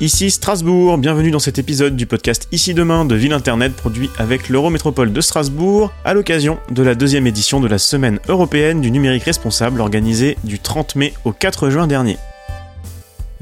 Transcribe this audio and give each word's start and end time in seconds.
ici 0.00 0.30
Strasbourg, 0.30 0.96
bienvenue 0.96 1.30
dans 1.30 1.38
cet 1.38 1.58
épisode 1.58 1.94
du 1.94 2.06
podcast 2.06 2.48
Ici 2.52 2.72
Demain 2.72 3.04
de 3.04 3.14
Ville 3.14 3.34
Internet 3.34 3.74
produit 3.74 4.08
avec 4.16 4.48
l'Eurométropole 4.48 5.12
de 5.12 5.20
Strasbourg 5.20 5.92
à 6.06 6.14
l'occasion 6.14 6.58
de 6.70 6.82
la 6.82 6.94
deuxième 6.94 7.26
édition 7.26 7.60
de 7.60 7.68
la 7.68 7.76
Semaine 7.76 8.18
européenne 8.28 8.80
du 8.80 8.90
numérique 8.90 9.24
responsable 9.24 9.82
organisée 9.82 10.38
du 10.42 10.58
30 10.58 10.96
mai 10.96 11.12
au 11.26 11.32
4 11.32 11.68
juin 11.68 11.86
dernier. 11.86 12.16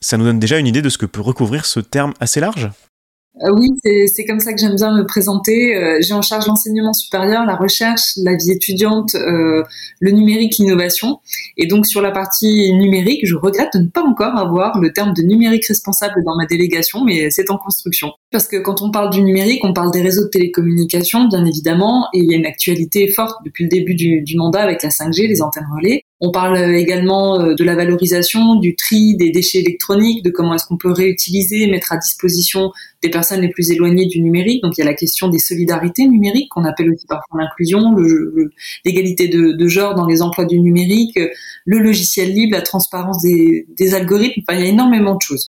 Ça 0.00 0.16
nous 0.16 0.22
donne 0.22 0.38
déjà 0.38 0.60
une 0.60 0.68
idée 0.68 0.80
de 0.80 0.88
ce 0.88 0.96
que 0.96 1.06
peut 1.06 1.20
recouvrir 1.20 1.66
ce 1.66 1.80
terme 1.80 2.14
assez 2.20 2.38
large? 2.38 2.66
euh, 2.66 2.93
oui, 3.40 3.68
c'est 3.82 4.24
comme 4.24 4.38
ça 4.38 4.52
que 4.52 4.60
j'aime 4.60 4.76
bien 4.76 4.96
me 4.96 5.04
présenter. 5.04 5.74
Euh, 5.74 5.98
j'ai 6.00 6.14
en 6.14 6.22
charge 6.22 6.46
l'enseignement 6.46 6.92
supérieur, 6.92 7.44
la 7.44 7.56
recherche, 7.56 8.12
la 8.16 8.36
vie 8.36 8.52
étudiante, 8.52 9.16
euh, 9.16 9.64
le 9.98 10.10
numérique, 10.12 10.56
l'innovation. 10.58 11.18
Et 11.56 11.66
donc 11.66 11.84
sur 11.86 12.00
la 12.00 12.12
partie 12.12 12.72
numérique, 12.74 13.26
je 13.26 13.34
regrette 13.34 13.70
de 13.74 13.80
ne 13.80 13.88
pas 13.88 14.02
encore 14.02 14.36
avoir 14.36 14.78
le 14.78 14.92
terme 14.92 15.12
de 15.14 15.22
numérique 15.22 15.66
responsable 15.66 16.14
dans 16.24 16.36
ma 16.36 16.46
délégation, 16.46 17.04
mais 17.04 17.28
c'est 17.30 17.50
en 17.50 17.58
construction. 17.58 18.12
Parce 18.30 18.46
que 18.46 18.56
quand 18.56 18.82
on 18.82 18.92
parle 18.92 19.10
du 19.10 19.22
numérique, 19.22 19.64
on 19.64 19.72
parle 19.72 19.90
des 19.90 20.02
réseaux 20.02 20.24
de 20.24 20.30
télécommunications, 20.30 21.26
bien 21.26 21.44
évidemment, 21.44 22.06
et 22.14 22.20
il 22.20 22.30
y 22.30 22.34
a 22.34 22.36
une 22.36 22.46
actualité 22.46 23.10
forte 23.12 23.44
depuis 23.44 23.64
le 23.64 23.68
début 23.68 23.96
du, 23.96 24.22
du 24.22 24.36
mandat 24.36 24.62
avec 24.62 24.84
la 24.84 24.90
5G, 24.90 25.26
les 25.26 25.42
antennes 25.42 25.68
relais. 25.74 26.03
On 26.20 26.30
parle 26.30 26.56
également 26.74 27.40
euh, 27.40 27.54
de 27.54 27.64
la 27.64 27.74
valorisation, 27.74 28.54
du 28.54 28.76
tri 28.76 29.16
des 29.16 29.30
déchets 29.30 29.58
électroniques, 29.58 30.24
de 30.24 30.30
comment 30.30 30.54
est-ce 30.54 30.66
qu'on 30.66 30.76
peut 30.76 30.92
réutiliser, 30.92 31.66
mettre 31.66 31.92
à 31.92 31.96
disposition 31.96 32.70
des 33.02 33.10
personnes 33.10 33.40
les 33.40 33.48
plus 33.48 33.70
éloignées 33.70 34.06
du 34.06 34.20
numérique. 34.20 34.62
Donc 34.62 34.76
il 34.76 34.80
y 34.80 34.82
a 34.82 34.86
la 34.86 34.94
question 34.94 35.28
des 35.28 35.38
solidarités 35.38 36.06
numériques, 36.06 36.48
qu'on 36.50 36.64
appelle 36.64 36.90
aussi 36.90 37.06
parfois 37.06 37.40
l'inclusion, 37.40 37.94
l'égalité 38.84 39.28
de, 39.28 39.68
genre 39.68 39.94
dans 39.94 40.06
les 40.06 40.22
emplois 40.22 40.44
du 40.44 40.60
numérique, 40.60 41.18
le 41.64 41.78
logiciel 41.78 42.32
libre, 42.32 42.56
la 42.56 42.62
transparence 42.62 43.22
des, 43.22 43.66
des 43.76 43.94
algorithmes. 43.94 44.40
Enfin, 44.46 44.58
il 44.58 44.64
y 44.64 44.68
a 44.68 44.70
énormément 44.70 45.16
de 45.16 45.22
choses. 45.22 45.48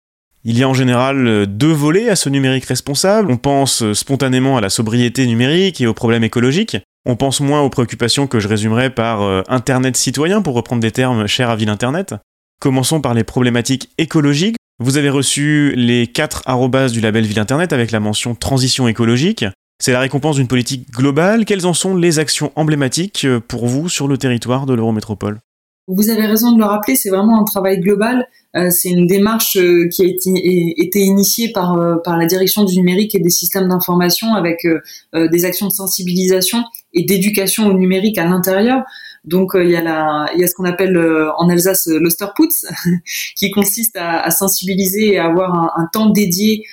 Il 0.49 0.57
y 0.57 0.63
a 0.63 0.69
en 0.69 0.73
général 0.73 1.27
euh, 1.27 1.45
deux 1.45 1.73
volets 1.73 2.07
à 2.07 2.15
ce 2.15 2.29
numérique 2.29 2.63
responsable. 2.63 3.29
On 3.29 3.35
pense 3.35 3.83
euh, 3.83 3.93
spontanément 3.93 4.55
à 4.55 4.61
la 4.61 4.69
sobriété 4.69 5.27
numérique 5.27 5.81
et 5.81 5.87
aux 5.87 5.93
problèmes 5.93 6.23
écologiques. 6.23 6.77
On 7.05 7.17
pense 7.17 7.41
moins 7.41 7.59
aux 7.59 7.69
préoccupations 7.69 8.27
que 8.27 8.39
je 8.39 8.47
résumerai 8.47 8.89
par 8.89 9.23
euh, 9.23 9.41
Internet 9.49 9.97
citoyen, 9.97 10.41
pour 10.41 10.55
reprendre 10.55 10.81
des 10.81 10.91
termes 10.91 11.27
chers 11.27 11.49
à 11.49 11.57
Ville 11.57 11.67
Internet. 11.67 12.15
Commençons 12.61 13.01
par 13.01 13.13
les 13.13 13.25
problématiques 13.25 13.89
écologiques. 13.97 14.55
Vous 14.79 14.95
avez 14.95 15.09
reçu 15.09 15.73
les 15.75 16.07
quatre 16.07 16.43
arrobas 16.45 16.87
du 16.87 17.01
label 17.01 17.25
Ville 17.25 17.39
Internet 17.39 17.73
avec 17.73 17.91
la 17.91 17.99
mention 17.99 18.33
transition 18.33 18.87
écologique. 18.87 19.43
C'est 19.83 19.91
la 19.91 19.99
récompense 19.99 20.37
d'une 20.37 20.47
politique 20.47 20.89
globale. 20.91 21.43
Quelles 21.43 21.65
en 21.65 21.73
sont 21.73 21.93
les 21.93 22.19
actions 22.19 22.53
emblématiques 22.55 23.27
pour 23.49 23.67
vous 23.67 23.89
sur 23.89 24.07
le 24.07 24.17
territoire 24.17 24.65
de 24.65 24.73
l'Eurométropole? 24.73 25.39
Vous 25.87 26.09
avez 26.09 26.25
raison 26.25 26.51
de 26.51 26.59
le 26.59 26.65
rappeler, 26.65 26.95
c'est 26.95 27.09
vraiment 27.09 27.39
un 27.39 27.45
travail 27.45 27.79
global. 27.79 28.27
Euh, 28.55 28.69
c'est 28.71 28.89
une 28.89 29.07
démarche 29.07 29.55
euh, 29.57 29.87
qui 29.87 30.01
a 30.01 30.05
été, 30.05 30.99
initiée 30.99 31.53
euh, 31.55 31.95
par 32.03 32.17
la 32.17 32.25
direction 32.25 32.65
du 32.65 32.75
numérique 32.77 33.15
et 33.15 33.19
des 33.19 33.29
systèmes 33.29 33.69
d'information 33.69 34.33
avec 34.33 34.67
des 35.13 35.45
actions 35.45 35.67
de 35.67 35.73
sensibilisation 35.73 36.63
et 36.93 37.03
d'éducation 37.03 37.67
au 37.67 37.73
numérique 37.73 38.17
à 38.17 38.25
l'intérieur. 38.25 38.83
Donc 39.27 39.51
il 39.55 39.69
y 39.69 39.75
a 39.75 39.83
la, 39.83 40.25
y 40.35 40.43
a 40.43 40.47
ce 40.47 40.55
qu'on 40.55 40.65
appelle 40.65 40.97
en 41.37 41.49
Alsace 41.49 41.87
l'Osterputz, 41.87 42.65
qui 43.35 43.51
consiste 43.51 43.95
à, 43.97 44.31
sensibiliser 44.31 45.13
et 45.13 45.17
à 45.19 45.25
avoir 45.25 45.53
un, 45.77 45.87
temps 45.93 46.09
dédié 46.09 46.63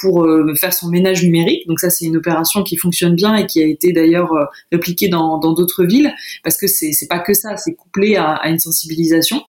pour 0.00 0.26
faire 0.56 0.72
son 0.72 0.88
ménage 0.88 1.22
numérique. 1.22 1.66
Donc 1.68 1.80
ça 1.80 1.90
c'est 1.90 2.06
une 2.06 2.16
opération 2.16 2.62
qui 2.62 2.76
fonctionne 2.76 3.14
bien 3.14 3.34
et 3.36 3.46
qui 3.46 3.62
a 3.62 3.66
été 3.66 3.92
d'ailleurs 3.92 4.32
répliquée 4.72 5.08
dans 5.08 5.38
d'autres 5.38 5.84
villes 5.84 6.12
parce 6.42 6.56
que 6.56 6.66
c'est 6.66 6.92
c'est 6.92 7.08
pas 7.08 7.18
que 7.18 7.34
ça, 7.34 7.56
c'est 7.56 7.74
couplé 7.74 8.16
à, 8.16 8.32
à 8.32 8.48
une 8.48 8.58
sensibilisation. 8.58 9.42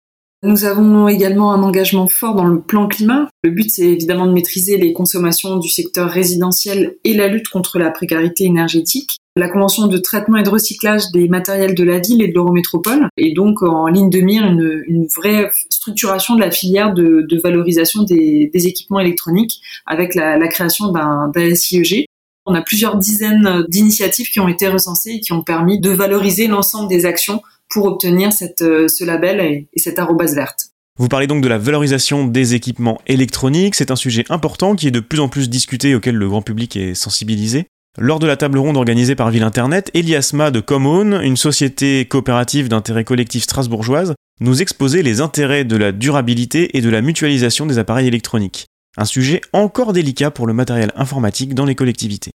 Nous 0.43 0.65
avons 0.65 1.07
également 1.07 1.53
un 1.53 1.63
engagement 1.63 2.07
fort 2.07 2.35
dans 2.35 2.43
le 2.43 2.61
plan 2.61 2.89
climat. 2.89 3.29
Le 3.43 3.49
but, 3.49 3.71
c'est 3.71 3.87
évidemment 3.87 4.25
de 4.25 4.33
maîtriser 4.33 4.75
les 4.75 4.91
consommations 4.91 5.55
du 5.55 5.69
secteur 5.69 6.09
résidentiel 6.09 6.97
et 7.05 7.13
la 7.13 7.29
lutte 7.29 7.47
contre 7.47 7.79
la 7.79 7.91
précarité 7.91 8.43
énergétique. 8.43 9.19
La 9.35 9.49
convention 9.49 9.87
de 9.87 9.97
traitement 9.97 10.37
et 10.37 10.43
de 10.43 10.49
recyclage 10.49 11.09
des 11.11 11.27
matériels 11.27 11.73
de 11.73 11.83
la 11.83 11.99
ville 11.99 12.21
et 12.21 12.27
de 12.27 12.33
l'Eurométropole 12.33 13.07
est 13.17 13.33
donc 13.33 13.63
en 13.63 13.87
ligne 13.87 14.11
de 14.11 14.19
mire 14.19 14.45
une, 14.45 15.07
vraie 15.15 15.49
structuration 15.71 16.35
de 16.35 16.41
la 16.41 16.51
filière 16.51 16.93
de, 16.93 17.41
valorisation 17.43 18.03
des, 18.03 18.51
équipements 18.53 18.99
électroniques 18.99 19.59
avec 19.87 20.13
la, 20.13 20.37
la 20.37 20.47
création 20.47 20.91
d'un 20.91 21.55
SIEG 21.55 22.05
on 22.45 22.53
a 22.55 22.61
plusieurs 22.61 22.97
dizaines 22.97 23.65
d'initiatives 23.69 24.29
qui 24.29 24.39
ont 24.39 24.47
été 24.47 24.67
recensées 24.67 25.11
et 25.11 25.19
qui 25.19 25.31
ont 25.31 25.43
permis 25.43 25.79
de 25.79 25.89
valoriser 25.89 26.47
l'ensemble 26.47 26.89
des 26.89 27.05
actions 27.05 27.41
pour 27.69 27.85
obtenir 27.85 28.33
cette, 28.33 28.59
ce 28.59 29.03
label 29.03 29.39
et, 29.39 29.67
cette 29.77 29.99
arrobase 29.99 30.35
verte. 30.35 30.67
Vous 30.99 31.07
parlez 31.07 31.25
donc 31.25 31.41
de 31.41 31.47
la 31.47 31.57
valorisation 31.57 32.27
des 32.27 32.53
équipements 32.53 33.01
électroniques, 33.07 33.75
c'est 33.75 33.89
un 33.89 33.95
sujet 33.95 34.25
important 34.29 34.75
qui 34.75 34.87
est 34.87 34.91
de 34.91 34.99
plus 34.99 35.19
en 35.19 35.27
plus 35.27 35.49
discuté 35.49 35.95
auquel 35.95 36.15
le 36.15 36.27
grand 36.27 36.43
public 36.43 36.75
est 36.75 36.93
sensibilisé. 36.93 37.65
Lors 37.99 38.17
de 38.17 38.25
la 38.25 38.37
table 38.37 38.57
ronde 38.57 38.75
organisée 38.75 39.13
par 39.13 39.29
Ville 39.29 39.43
Internet, 39.43 39.91
Eliasma 39.93 40.49
de 40.49 40.61
Common, 40.61 41.21
une 41.21 41.37
société 41.37 42.05
coopérative 42.05 42.67
d'intérêt 42.67 43.03
collectif 43.03 43.43
strasbourgeoise, 43.43 44.15
nous 44.39 44.63
exposait 44.63 45.03
les 45.03 45.21
intérêts 45.21 45.63
de 45.63 45.77
la 45.77 45.91
durabilité 45.91 46.75
et 46.75 46.81
de 46.81 46.89
la 46.89 47.01
mutualisation 47.01 47.67
des 47.67 47.77
appareils 47.77 48.07
électroniques. 48.07 48.65
Un 48.97 49.05
sujet 49.05 49.41
encore 49.53 49.93
délicat 49.93 50.31
pour 50.31 50.47
le 50.47 50.53
matériel 50.53 50.91
informatique 50.95 51.53
dans 51.53 51.65
les 51.65 51.75
collectivités. 51.75 52.31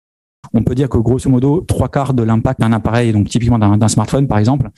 On 0.55 0.63
peut 0.63 0.77
dire 0.77 0.89
que 0.89 0.99
grosso 0.99 1.29
modo, 1.29 1.65
trois 1.67 1.89
quarts 1.89 2.15
de 2.15 2.23
l'impact 2.23 2.61
d'un 2.61 2.73
appareil, 2.73 3.13
donc 3.13 3.29
typiquement 3.29 3.59
d'un 3.59 3.89
smartphone 3.89 4.29
par 4.29 4.39
exemple, 4.39 4.71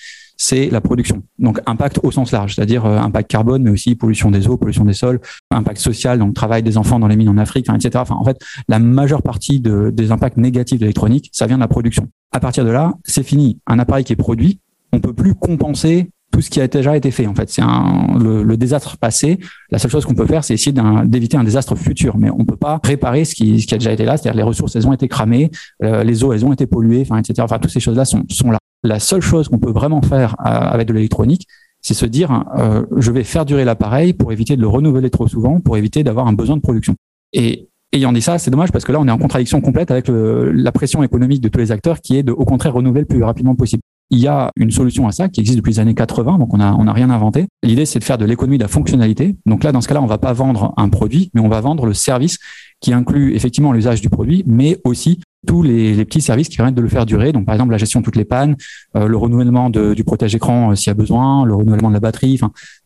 c'est 0.42 0.70
la 0.70 0.80
production. 0.80 1.22
Donc 1.38 1.60
impact 1.66 2.00
au 2.02 2.10
sens 2.10 2.32
large, 2.32 2.54
c'est-à-dire 2.54 2.86
euh, 2.86 2.98
impact 2.98 3.30
carbone, 3.30 3.62
mais 3.62 3.70
aussi 3.70 3.94
pollution 3.94 4.30
des 4.30 4.48
eaux, 4.48 4.56
pollution 4.56 4.86
des 4.86 4.94
sols, 4.94 5.20
impact 5.50 5.78
social, 5.78 6.18
donc 6.18 6.32
travail 6.32 6.62
des 6.62 6.78
enfants 6.78 6.98
dans 6.98 7.08
les 7.08 7.16
mines 7.16 7.28
en 7.28 7.36
Afrique, 7.36 7.68
etc. 7.68 7.90
Enfin, 7.96 8.14
en 8.14 8.24
fait, 8.24 8.40
la 8.66 8.78
majeure 8.78 9.22
partie 9.22 9.60
des 9.60 10.12
impacts 10.12 10.38
négatifs 10.38 10.78
de 10.78 10.84
l'électronique, 10.84 11.28
ça 11.32 11.46
vient 11.46 11.56
de 11.56 11.60
la 11.60 11.68
production. 11.68 12.08
À 12.32 12.40
partir 12.40 12.64
de 12.64 12.70
là, 12.70 12.94
c'est 13.04 13.22
fini. 13.22 13.58
Un 13.66 13.78
appareil 13.78 14.02
qui 14.02 14.14
est 14.14 14.16
produit, 14.16 14.60
on 14.94 15.00
peut 15.00 15.12
plus 15.12 15.34
compenser 15.34 16.10
tout 16.32 16.40
ce 16.40 16.48
qui 16.48 16.58
a 16.62 16.68
déjà 16.68 16.96
été 16.96 17.10
fait. 17.10 17.26
En 17.26 17.34
fait, 17.34 17.50
c'est 17.50 17.60
le, 17.60 18.56
désastre 18.56 18.96
passé. 18.96 19.38
La 19.70 19.78
seule 19.78 19.90
chose 19.90 20.06
qu'on 20.06 20.14
peut 20.14 20.26
faire, 20.26 20.42
c'est 20.42 20.54
essayer 20.54 20.72
d'éviter 21.04 21.36
un, 21.36 21.44
désastre 21.44 21.74
futur, 21.74 22.16
mais 22.16 22.30
on 22.30 22.46
peut 22.46 22.56
pas 22.56 22.80
réparer 22.82 23.26
ce 23.26 23.34
qui, 23.34 23.66
a 23.70 23.76
déjà 23.76 23.92
été 23.92 24.06
là. 24.06 24.16
C'est-à-dire 24.16 24.38
les 24.38 24.48
ressources, 24.48 24.74
elles 24.74 24.86
ont 24.86 24.94
été 24.94 25.06
cramées, 25.06 25.50
euh, 25.82 26.02
les 26.02 26.24
eaux, 26.24 26.32
elles 26.32 26.46
ont 26.46 26.52
été 26.54 26.66
polluées, 26.66 27.02
etc. 27.02 27.34
Enfin, 27.40 27.58
toutes 27.58 27.72
ces 27.72 27.80
choses-là 27.80 28.06
sont 28.06 28.50
là. 28.50 28.58
La 28.82 28.98
seule 28.98 29.20
chose 29.20 29.48
qu'on 29.48 29.58
peut 29.58 29.70
vraiment 29.70 30.02
faire 30.02 30.36
euh, 30.41 30.48
avec 30.48 30.88
de 30.88 30.92
l'électronique, 30.92 31.46
c'est 31.80 31.94
se 31.94 32.06
dire 32.06 32.44
euh, 32.58 32.84
je 32.96 33.10
vais 33.10 33.24
faire 33.24 33.44
durer 33.44 33.64
l'appareil 33.64 34.12
pour 34.12 34.32
éviter 34.32 34.56
de 34.56 34.60
le 34.60 34.68
renouveler 34.68 35.10
trop 35.10 35.28
souvent, 35.28 35.60
pour 35.60 35.76
éviter 35.76 36.04
d'avoir 36.04 36.26
un 36.26 36.32
besoin 36.32 36.56
de 36.56 36.62
production. 36.62 36.94
Et 37.32 37.69
ayant 37.92 38.12
dit 38.12 38.22
ça, 38.22 38.38
c'est 38.38 38.50
dommage 38.50 38.72
parce 38.72 38.84
que 38.84 38.92
là, 38.92 39.00
on 39.00 39.08
est 39.08 39.10
en 39.10 39.19
contradiction 39.19 39.60
complète 39.60 39.90
avec 39.90 40.06
la 40.08 40.72
pression 40.72 41.02
économique 41.02 41.40
de 41.40 41.48
tous 41.48 41.58
les 41.58 41.72
acteurs 41.72 42.00
qui 42.00 42.16
est 42.16 42.22
de, 42.22 42.32
au 42.32 42.44
contraire, 42.44 42.74
renouveler 42.74 43.00
le 43.00 43.06
plus 43.06 43.22
rapidement 43.22 43.54
possible. 43.54 43.82
Il 44.10 44.19
y 44.19 44.26
a 44.26 44.50
une 44.56 44.71
solution 44.71 45.06
à 45.06 45.12
ça 45.12 45.28
qui 45.28 45.41
existe 45.41 45.56
depuis 45.56 45.72
les 45.72 45.81
années 45.81 45.94
80, 45.94 46.38
donc 46.38 46.52
on 46.52 46.61
a 46.61 46.73
on 46.73 46.87
a 46.87 46.93
rien 46.93 47.11
inventé. 47.11 47.46
L'idée 47.62 47.87
c'est 47.87 47.99
de 47.99 48.05
faire 48.05 48.19
de 48.19 48.25
l'économie 48.25 48.58
de 48.58 48.64
la 48.64 48.69
fonctionnalité. 48.69 49.37
Donc 49.46 49.64
là, 49.64 49.73
dans 49.73 49.81
ce 49.81 49.88
cas-là, 49.88 50.02
on 50.02 50.06
va 50.06 50.19
pas 50.19 50.32
vendre 50.32 50.75
un 50.76 50.88
produit, 50.88 51.31
mais 51.34 51.40
on 51.40 51.49
va 51.49 51.61
vendre 51.61 51.87
le 51.87 51.94
service 51.94 52.38
qui 52.81 52.93
inclut 52.93 53.34
effectivement 53.34 53.73
l'usage 53.73 54.00
du 54.00 54.08
produit, 54.08 54.43
mais 54.46 54.79
aussi 54.84 55.20
tous 55.46 55.62
les, 55.62 56.05
petits 56.05 56.20
services 56.20 56.49
qui 56.49 56.56
permettent 56.56 56.75
de 56.75 56.82
le 56.82 56.88
faire 56.88 57.06
durer. 57.06 57.32
Donc, 57.32 57.46
par 57.46 57.55
exemple, 57.55 57.73
la 57.73 57.79
gestion 57.79 58.00
de 58.00 58.05
toutes 58.05 58.17
les 58.17 58.25
pannes, 58.25 58.56
euh, 58.96 59.06
le 59.06 59.17
renouvellement 59.17 59.70
du 59.70 60.05
protège-écran 60.05 60.73
euh, 60.73 60.75
s'il 60.75 60.88
y 60.88 60.90
a 60.90 60.94
besoin, 60.94 61.44
le 61.44 61.55
renouvellement 61.55 61.88
de 61.88 61.94
la 61.94 62.00
batterie, 62.00 62.38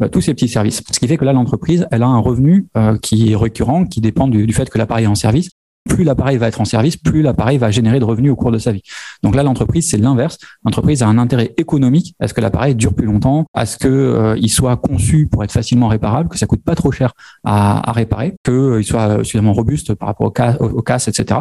euh, 0.03 0.09
tous 0.09 0.21
ces 0.21 0.35
petits 0.35 0.49
services. 0.49 0.83
Ce 0.91 0.99
qui 0.99 1.09
fait 1.09 1.17
que 1.17 1.25
là, 1.25 1.33
l'entreprise, 1.33 1.87
elle 1.91 2.03
a 2.03 2.07
un 2.07 2.19
revenu 2.19 2.67
qui 3.03 3.33
est 3.33 3.37
récurrent, 3.37 3.87
qui 3.87 4.01
dépend 4.01 4.29
du, 4.29 4.53
fait 4.53 4.69
que 4.69 4.79
l'appareil 4.79 5.05
est 5.05 5.09
en 5.09 5.15
service. 5.15 5.51
Plus 5.89 6.05
l'appareil 6.05 6.39
va 6.39 6.49
être 6.49 6.61
en 6.61 6.65
service, 6.65 6.97
plus 6.97 7.23
l'appareil 7.23 7.59
va 7.59 7.71
générer 7.71 8.01
de 8.01 8.05
revenus 8.05 8.33
au 8.33 8.37
cours 8.37 8.51
de 8.51 8.59
sa 8.59 8.73
vie. 8.73 8.83
Donc 9.23 9.35
là, 9.35 9.43
l'entreprise, 9.43 9.89
c'est 9.91 9.99
l'inverse. 9.99 10.39
L'entreprise 10.65 11.03
a 11.03 11.09
un 11.09 11.19
intérêt 11.19 11.53
économique 11.57 12.15
à 12.21 12.29
ce 12.29 12.35
que 12.35 12.41
l'appareil 12.41 12.75
dure 12.75 12.95
plus 12.95 13.07
longtemps, 13.07 13.45
à 13.55 13.67
ce 13.67 13.77
que 13.77 14.35
il 14.39 14.49
soit 14.49 14.77
conçu 14.77 15.27
pour 15.27 15.45
être 15.45 15.53
facilement 15.53 15.89
réparable, 15.89 16.29
que 16.29 16.39
ça 16.39 16.47
coûte 16.47 16.65
pas 16.65 16.75
trop 16.75 16.91
cher 16.91 17.13
à, 17.45 17.93
réparer, 17.93 18.35
qu'il 18.45 18.85
soit 18.85 19.23
suffisamment 19.25 19.53
robuste 19.53 19.95
par 19.95 20.09
rapport 20.09 20.27
au, 20.27 20.83
cas, 20.83 20.99
etc. 21.07 21.41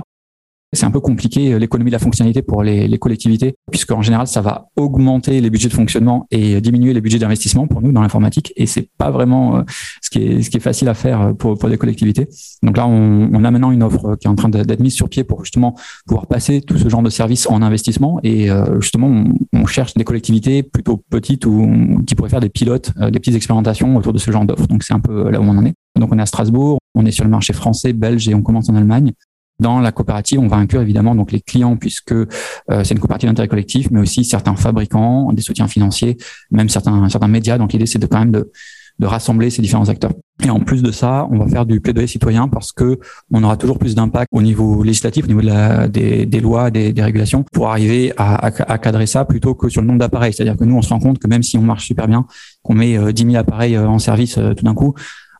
c'est 0.74 0.86
un 0.86 0.92
peu 0.92 1.00
compliqué 1.00 1.58
l'économie 1.60 1.90
de 1.92 1.96
la 1.96 2.00
fonctionnalité 2.00 2.42
pour 2.42 2.64
les, 2.64 2.98
collectivités, 2.98 3.56
puisque 3.72 3.92
en 3.92 4.02
général, 4.02 4.28
ça 4.28 4.42
va 4.42 4.70
augmenter 4.76 5.42
les 5.42 5.50
budgets 5.50 5.70
de 5.70 5.74
fonctionnement 5.74 6.28
et 6.32 6.62
diminuer 6.62 6.94
les 6.94 7.02
budgets 7.02 7.20
d'investissement 7.20 7.68
pour 7.68 7.82
nous 7.82 7.92
dans 7.92 8.02
l'informatique. 8.02 8.54
Et 8.56 8.66
c'est 8.66 8.90
pas 8.98 9.12
vraiment 9.12 9.64
ce 10.02 10.10
qui 10.10 10.20
est 10.20 10.42
ce 10.42 10.50
qui 10.50 10.58
est 10.58 10.62
facile 10.62 10.90
à 10.90 10.94
faire 10.94 11.34
pour 11.38 11.58
pour 11.58 11.70
les 11.70 11.78
collectivités. 11.78 12.28
Donc 12.62 12.78
là, 12.78 12.88
on, 12.88 13.30
on 13.34 13.44
a 13.44 13.52
maintenant 13.52 13.72
une 13.72 13.84
offre 13.84 14.16
qui 14.16 14.28
est 14.28 14.30
en 14.30 14.36
train 14.36 14.50
d'être 14.50 14.80
mise 14.80 14.94
sur 14.94 15.10
pied 15.10 15.24
pour 15.24 15.44
justement 15.44 15.76
pouvoir 16.08 16.28
passer 16.28 16.62
tout 16.62 16.78
ce 16.78 16.90
genre 16.90 17.04
de 17.04 17.10
services 17.10 17.48
en 17.50 17.62
investissement. 17.62 18.20
Et 18.24 18.50
justement, 18.80 19.08
on, 19.08 19.34
on 19.54 19.66
cherche 19.66 19.94
des 19.94 20.04
collectivités 20.04 20.64
plutôt 20.64 20.98
petites 20.98 21.46
ou 21.46 22.04
qui 22.06 22.16
pourraient 22.16 22.30
faire 22.30 22.40
des 22.40 22.50
pilotes, 22.50 22.92
des 22.98 23.20
petites 23.20 23.36
expérimentations 23.36 23.96
autour 23.96 24.14
de 24.14 24.18
ce 24.18 24.32
genre 24.32 24.46
d'offres. 24.46 24.68
Donc 24.68 24.84
c'est 24.84 24.94
un 24.94 25.00
peu 25.00 25.30
là 25.30 25.40
où 25.40 25.44
on 25.44 25.58
en 25.58 25.66
est. 25.66 25.74
Donc 26.00 26.12
on 26.12 26.18
est 26.18 26.22
à 26.22 26.26
Strasbourg, 26.26 26.80
on 26.96 27.06
est 27.06 27.12
sur 27.12 27.24
le 27.24 27.30
marché 27.30 27.54
français, 27.54 27.94
belge 27.94 28.28
et 28.28 28.36
on 28.36 28.42
commence 28.42 28.70
en 28.70 28.76
Allemagne. 28.76 29.12
Dans 29.60 29.80
la 29.80 29.92
coopérative, 29.92 30.40
on 30.40 30.48
va 30.48 30.58
inclure 30.58 30.82
évidemment 30.82 31.16
donc 31.16 31.32
les 31.32 31.42
clients 31.42 31.78
puisque 31.78 32.12
euh, 32.12 32.26
c'est 32.70 32.92
une 32.92 33.00
coopérative 33.00 33.30
d'intérêt 33.30 33.48
collectif, 33.48 33.90
mais 33.92 34.00
aussi 34.00 34.26
certains 34.26 34.56
fabricants, 34.56 35.32
des 35.32 35.42
soutiens 35.42 35.68
financiers, 35.68 36.18
même 36.52 36.70
certains 36.70 37.08
certains 37.10 37.28
médias. 37.28 37.58
Donc 37.58 37.74
l'idée 37.74 37.86
c'est 37.86 38.00
de 38.00 38.08
quand 38.08 38.20
même 38.20 38.32
de 38.32 38.52
de 39.00 39.08
rassembler 39.08 39.50
ces 39.50 39.62
différents 39.62 39.90
acteurs. 39.90 40.12
Et 40.44 40.50
en 40.50 40.60
plus 40.60 40.84
de 40.84 40.92
ça, 40.92 41.28
on 41.32 41.40
va 41.40 41.48
faire 41.48 41.66
du 41.66 41.82
plaidoyer 41.82 42.08
citoyen 42.08 42.48
parce 42.48 42.72
que 42.72 43.00
on 43.32 43.44
aura 43.44 43.58
toujours 43.58 43.80
plus 43.80 43.96
d'impact 43.96 44.28
au 44.32 44.42
niveau 44.42 44.84
législatif, 44.84 45.26
au 45.26 45.28
niveau 45.28 45.42
de 45.42 45.48
la, 45.48 45.88
des, 45.88 46.26
des 46.26 46.40
lois, 46.42 46.70
des, 46.70 46.94
des, 46.94 47.02
régulations, 47.02 47.44
pour 47.52 47.70
arriver 47.70 48.14
à, 48.18 48.46
à, 48.46 48.78
cadrer 48.78 49.08
ça 49.08 49.26
plutôt 49.26 49.56
que 49.56 49.70
sur 49.70 49.82
le 49.82 49.88
nombre 49.88 50.00
d'appareils. 50.00 50.34
C'est-à-dire 50.34 50.58
que 50.58 50.64
nous, 50.64 50.76
on 50.76 50.82
se 50.82 50.90
rend 50.90 51.00
compte 51.00 51.20
que 51.20 51.28
même 51.28 51.44
si 51.44 51.58
on 51.58 51.62
marche 51.62 51.86
super 51.86 52.08
bien, 52.08 52.26
qu'on 52.62 52.76
met 52.76 52.98
euh, 52.98 53.12
10 53.12 53.24
000 53.26 53.36
appareils 53.36 53.76
euh, 53.76 53.88
en 53.88 54.00
service 54.00 54.38
euh, 54.38 54.54
tout 54.54 54.64
d'un 54.64 54.76
coup, 54.76 54.94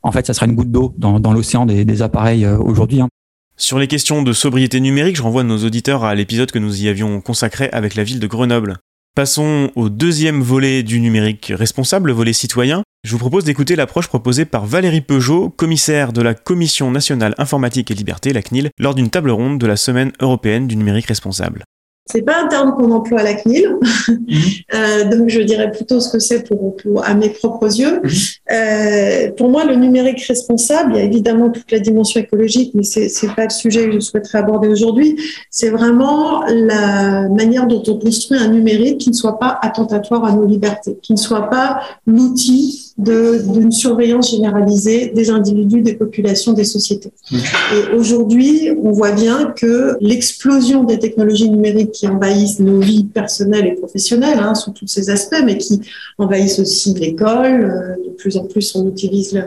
en 0.04 0.12
fait, 0.12 0.26
ça 0.26 0.34
sera 0.34 0.46
une 0.46 0.54
goutte 0.54 0.70
d'eau 0.70 0.94
dans, 0.98 1.18
dans 1.18 1.32
l'océan 1.32 1.64
des, 1.64 1.84
des, 1.84 2.02
appareils 2.02 2.44
euh, 2.44 2.58
aujourd'hui. 2.58 3.00
Hein. 3.00 3.08
Sur 3.56 3.78
les 3.78 3.86
questions 3.86 4.22
de 4.22 4.32
sobriété 4.32 4.80
numérique, 4.80 5.16
je 5.16 5.22
renvoie 5.22 5.44
nos 5.44 5.64
auditeurs 5.64 6.02
à 6.02 6.16
l'épisode 6.16 6.50
que 6.50 6.58
nous 6.58 6.82
y 6.82 6.88
avions 6.88 7.20
consacré 7.20 7.68
avec 7.70 7.94
la 7.94 8.02
ville 8.02 8.18
de 8.18 8.26
Grenoble. 8.26 8.78
Passons 9.14 9.70
au 9.76 9.90
deuxième 9.90 10.42
volet 10.42 10.82
du 10.82 11.00
numérique 11.00 11.52
responsable, 11.54 12.08
le 12.08 12.14
volet 12.14 12.32
citoyen. 12.32 12.82
Je 13.04 13.12
vous 13.12 13.18
propose 13.18 13.44
d'écouter 13.44 13.76
l'approche 13.76 14.08
proposée 14.08 14.44
par 14.44 14.66
Valérie 14.66 15.02
Peugeot, 15.02 15.50
commissaire 15.50 16.12
de 16.12 16.20
la 16.20 16.34
Commission 16.34 16.90
nationale 16.90 17.36
informatique 17.38 17.92
et 17.92 17.94
liberté, 17.94 18.32
la 18.32 18.42
CNIL, 18.42 18.70
lors 18.80 18.96
d'une 18.96 19.10
table 19.10 19.30
ronde 19.30 19.60
de 19.60 19.68
la 19.68 19.76
Semaine 19.76 20.10
européenne 20.20 20.66
du 20.66 20.74
numérique 20.74 21.06
responsable. 21.06 21.62
C'est 22.06 22.20
pas 22.20 22.44
un 22.44 22.48
terme 22.48 22.74
qu'on 22.74 22.90
emploie 22.90 23.20
à 23.20 23.22
la 23.22 23.34
CNIL, 23.34 23.78
mmh. 24.08 24.12
euh, 24.74 25.04
donc 25.08 25.30
je 25.30 25.40
dirais 25.40 25.70
plutôt 25.70 26.00
ce 26.00 26.12
que 26.12 26.18
c'est 26.18 26.46
pour, 26.46 26.76
pour, 26.76 27.02
à 27.02 27.14
mes 27.14 27.30
propres 27.30 27.80
yeux. 27.80 28.02
Mmh. 28.02 28.08
Euh, 28.52 29.32
pour 29.32 29.48
moi, 29.48 29.64
le 29.64 29.74
numérique 29.74 30.22
responsable, 30.22 30.92
il 30.92 30.98
y 30.98 31.00
a 31.00 31.04
évidemment 31.04 31.48
toute 31.48 31.72
la 31.72 31.78
dimension 31.78 32.20
écologique, 32.20 32.72
mais 32.74 32.82
c'est 32.82 33.08
c'est 33.08 33.34
pas 33.34 33.44
le 33.44 33.50
sujet 33.50 33.86
que 33.86 33.92
je 33.92 34.00
souhaiterais 34.00 34.38
aborder 34.38 34.68
aujourd'hui. 34.68 35.16
C'est 35.48 35.70
vraiment 35.70 36.44
la 36.46 37.26
manière 37.30 37.66
dont 37.66 37.82
on 37.86 37.98
construit 37.98 38.38
un 38.38 38.48
numérique 38.48 38.98
qui 38.98 39.08
ne 39.08 39.14
soit 39.14 39.38
pas 39.38 39.58
attentatoire 39.62 40.24
à 40.24 40.32
nos 40.32 40.44
libertés, 40.44 40.98
qui 41.00 41.14
ne 41.14 41.18
soit 41.18 41.48
pas 41.48 41.80
l'outil 42.06 42.93
d'une 42.96 43.72
surveillance 43.72 44.30
généralisée 44.30 45.08
des 45.08 45.28
individus, 45.30 45.82
des 45.82 45.94
populations, 45.94 46.52
des 46.52 46.64
sociétés. 46.64 47.10
Et 47.32 47.94
aujourd'hui, 47.94 48.70
on 48.82 48.92
voit 48.92 49.10
bien 49.10 49.46
que 49.46 49.96
l'explosion 50.00 50.84
des 50.84 51.00
technologies 51.00 51.50
numériques 51.50 51.90
qui 51.90 52.06
envahissent 52.06 52.60
nos 52.60 52.78
vies 52.78 53.04
personnelles 53.04 53.66
et 53.66 53.72
professionnelles, 53.72 54.38
hein, 54.38 54.54
sous 54.54 54.70
tous 54.70 54.86
ces 54.86 55.10
aspects, 55.10 55.42
mais 55.44 55.58
qui 55.58 55.80
envahissent 56.18 56.60
aussi 56.60 56.94
l'école. 56.94 57.64
Euh, 57.64 58.04
de 58.04 58.10
plus 58.10 58.36
en 58.36 58.44
plus, 58.44 58.74
on 58.76 58.88
utilise 58.88 59.42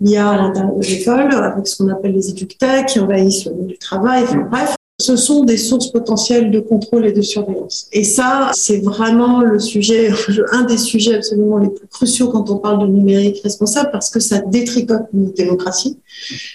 l'IA 0.00 0.30
à 0.30 0.36
l'intérieur 0.36 0.76
de 0.76 0.86
l'école, 0.86 1.34
avec 1.34 1.66
ce 1.66 1.76
qu'on 1.76 1.88
appelle 1.88 2.12
les 2.12 2.30
éductech, 2.30 2.86
qui 2.86 3.00
envahissent 3.00 3.46
le 3.46 3.54
monde 3.54 3.66
du 3.66 3.78
travail. 3.78 4.22
Enfin, 4.22 4.46
bref, 4.48 4.76
ce 5.00 5.16
sont 5.16 5.42
des 5.42 5.56
sources 5.56 5.90
potentielles 5.90 6.52
de 6.52 6.60
contrôle 6.60 7.04
et 7.06 7.12
de 7.12 7.20
surveillance. 7.20 7.88
Et 7.92 8.04
ça, 8.04 8.52
c'est 8.54 8.78
vraiment 8.78 9.40
le 9.40 9.58
sujet, 9.58 10.10
un 10.52 10.62
des 10.62 10.78
sujets 10.78 11.16
absolument 11.16 11.58
les 11.58 11.68
plus 11.68 11.88
cruciaux 11.88 12.28
quand 12.28 12.48
on 12.50 12.58
parle 12.58 12.82
de 12.82 12.86
numérique 12.86 13.40
responsable, 13.42 13.90
parce 13.90 14.08
que 14.08 14.20
ça 14.20 14.38
détricote 14.38 15.06
nos 15.12 15.30
démocraties, 15.32 15.98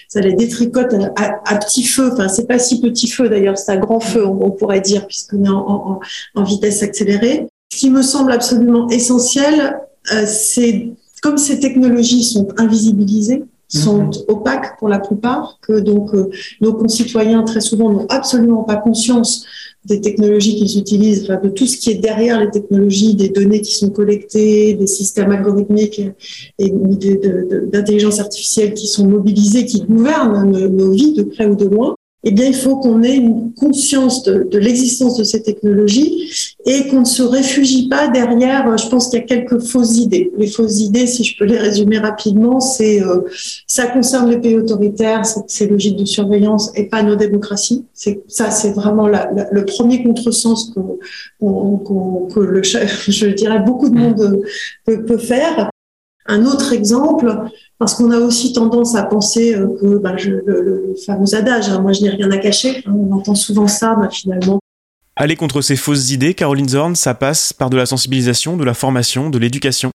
ça 0.08 0.20
les 0.20 0.32
détricote 0.32 0.94
à, 1.16 1.40
à, 1.44 1.58
petit 1.58 1.84
feu. 1.84 2.10
Enfin, 2.12 2.28
c'est 2.28 2.46
pas 2.46 2.58
si 2.58 2.80
petit 2.80 3.08
feu 3.08 3.28
d'ailleurs, 3.28 3.58
c'est 3.58 3.72
à 3.72 3.76
grand 3.76 4.00
feu, 4.00 4.26
on, 4.26 4.50
pourrait 4.50 4.80
dire, 4.80 5.06
puisqu'on 5.06 5.44
est 5.44 5.48
en, 5.48 6.42
vitesse 6.42 6.82
accélérée. 6.82 7.46
Ce 7.72 7.78
qui 7.78 7.90
me 7.90 8.02
semble 8.02 8.32
absolument 8.32 8.88
essentiel, 8.88 9.80
euh, 10.12 10.24
c'est 10.26 10.88
comme 11.20 11.36
ces 11.36 11.60
technologies 11.60 12.24
sont 12.24 12.48
invisibilisées, 12.56 13.44
sont 13.70 14.04
mhm. 14.04 14.12
opaques 14.28 14.78
pour 14.78 14.88
la 14.88 14.98
plupart, 14.98 15.58
que 15.62 15.78
donc 15.78 16.14
euh, 16.14 16.30
nos 16.60 16.74
concitoyens 16.74 17.42
très 17.44 17.60
souvent 17.60 17.90
n'ont 17.90 18.06
absolument 18.08 18.64
pas 18.64 18.76
conscience 18.76 19.46
des 19.84 20.00
technologies 20.00 20.56
qu'ils 20.56 20.78
utilisent, 20.78 21.24
enfin, 21.24 21.40
de 21.42 21.48
tout 21.48 21.66
ce 21.66 21.78
qui 21.78 21.90
est 21.90 21.94
derrière 21.94 22.38
les 22.38 22.50
technologies, 22.50 23.14
des 23.14 23.30
données 23.30 23.62
qui 23.62 23.74
sont 23.74 23.90
collectées, 23.90 24.74
des 24.74 24.86
systèmes 24.86 25.30
algorithmiques 25.30 26.02
et 26.58 26.70
d'intelligence 26.70 28.20
artificielle 28.20 28.74
qui 28.74 28.88
sont 28.88 29.06
mobilisés, 29.06 29.64
qui 29.64 29.80
gouvernent 29.82 30.50
nos, 30.50 30.68
nos 30.68 30.90
vies 30.90 31.14
de 31.14 31.22
près 31.22 31.46
ou 31.46 31.54
de 31.54 31.64
loin 31.64 31.94
eh 32.22 32.32
bien, 32.32 32.46
il 32.46 32.54
faut 32.54 32.76
qu'on 32.76 33.02
ait 33.02 33.16
une 33.16 33.54
conscience 33.54 34.22
de, 34.24 34.46
de 34.50 34.58
l'existence 34.58 35.16
de 35.16 35.24
ces 35.24 35.42
technologies 35.42 36.30
et 36.66 36.86
qu'on 36.88 37.00
ne 37.00 37.04
se 37.06 37.22
réfugie 37.22 37.88
pas 37.88 38.08
derrière. 38.08 38.76
Je 38.76 38.88
pense 38.88 39.08
qu'il 39.08 39.20
y 39.20 39.22
a 39.22 39.24
quelques 39.24 39.60
fausses 39.60 39.96
idées. 39.96 40.30
Les 40.36 40.46
fausses 40.46 40.80
idées, 40.80 41.06
si 41.06 41.24
je 41.24 41.38
peux 41.38 41.46
les 41.46 41.56
résumer 41.56 41.98
rapidement, 41.98 42.60
c'est 42.60 43.02
euh, 43.02 43.22
ça 43.66 43.86
concerne 43.86 44.28
les 44.28 44.38
pays 44.38 44.56
autoritaires, 44.56 45.22
c'est 45.46 45.66
logique 45.66 45.96
de 45.96 46.04
surveillance 46.04 46.70
et 46.74 46.84
pas 46.84 47.02
nos 47.02 47.16
démocraties. 47.16 47.86
C'est 47.94 48.22
ça, 48.28 48.50
c'est 48.50 48.72
vraiment 48.72 49.06
la, 49.06 49.30
la, 49.32 49.48
le 49.50 49.64
premier 49.64 50.02
contresens 50.02 50.72
que, 50.74 50.80
que 51.40 52.40
le 52.40 52.62
je 52.62 53.26
dirais, 53.28 53.60
beaucoup 53.60 53.88
de 53.88 53.94
monde 53.94 54.42
peut, 54.84 55.04
peut 55.04 55.18
faire. 55.18 55.70
Un 56.30 56.46
autre 56.46 56.72
exemple, 56.72 57.50
parce 57.78 57.94
qu'on 57.94 58.12
a 58.12 58.18
aussi 58.18 58.52
tendance 58.52 58.94
à 58.94 59.02
penser 59.02 59.52
euh, 59.52 59.66
que 59.80 59.98
bah, 59.98 60.16
je, 60.16 60.30
le, 60.30 60.62
le, 60.62 60.94
fameux 61.04 61.34
adage, 61.34 61.68
hein, 61.68 61.80
moi 61.80 61.92
je 61.92 62.02
n'ai 62.02 62.10
rien 62.10 62.30
à 62.30 62.38
cacher, 62.38 62.84
hein, 62.86 62.94
on 62.94 63.12
entend 63.12 63.34
souvent 63.34 63.66
ça, 63.66 63.96
bah, 63.96 64.08
finalement. 64.08 64.60
Aller 65.16 65.34
contre 65.34 65.60
ces 65.60 65.74
fausses 65.74 66.12
idées, 66.12 66.34
Caroline 66.34 66.68
Zorn, 66.68 66.94
ça 66.94 67.14
passe 67.14 67.52
par 67.52 67.68
de 67.68 67.76
la 67.76 67.84
sensibilisation, 67.84 68.56
de 68.56 68.62
la 68.62 68.74
formation, 68.74 69.28
de 69.28 69.38
l'éducation. 69.38 69.90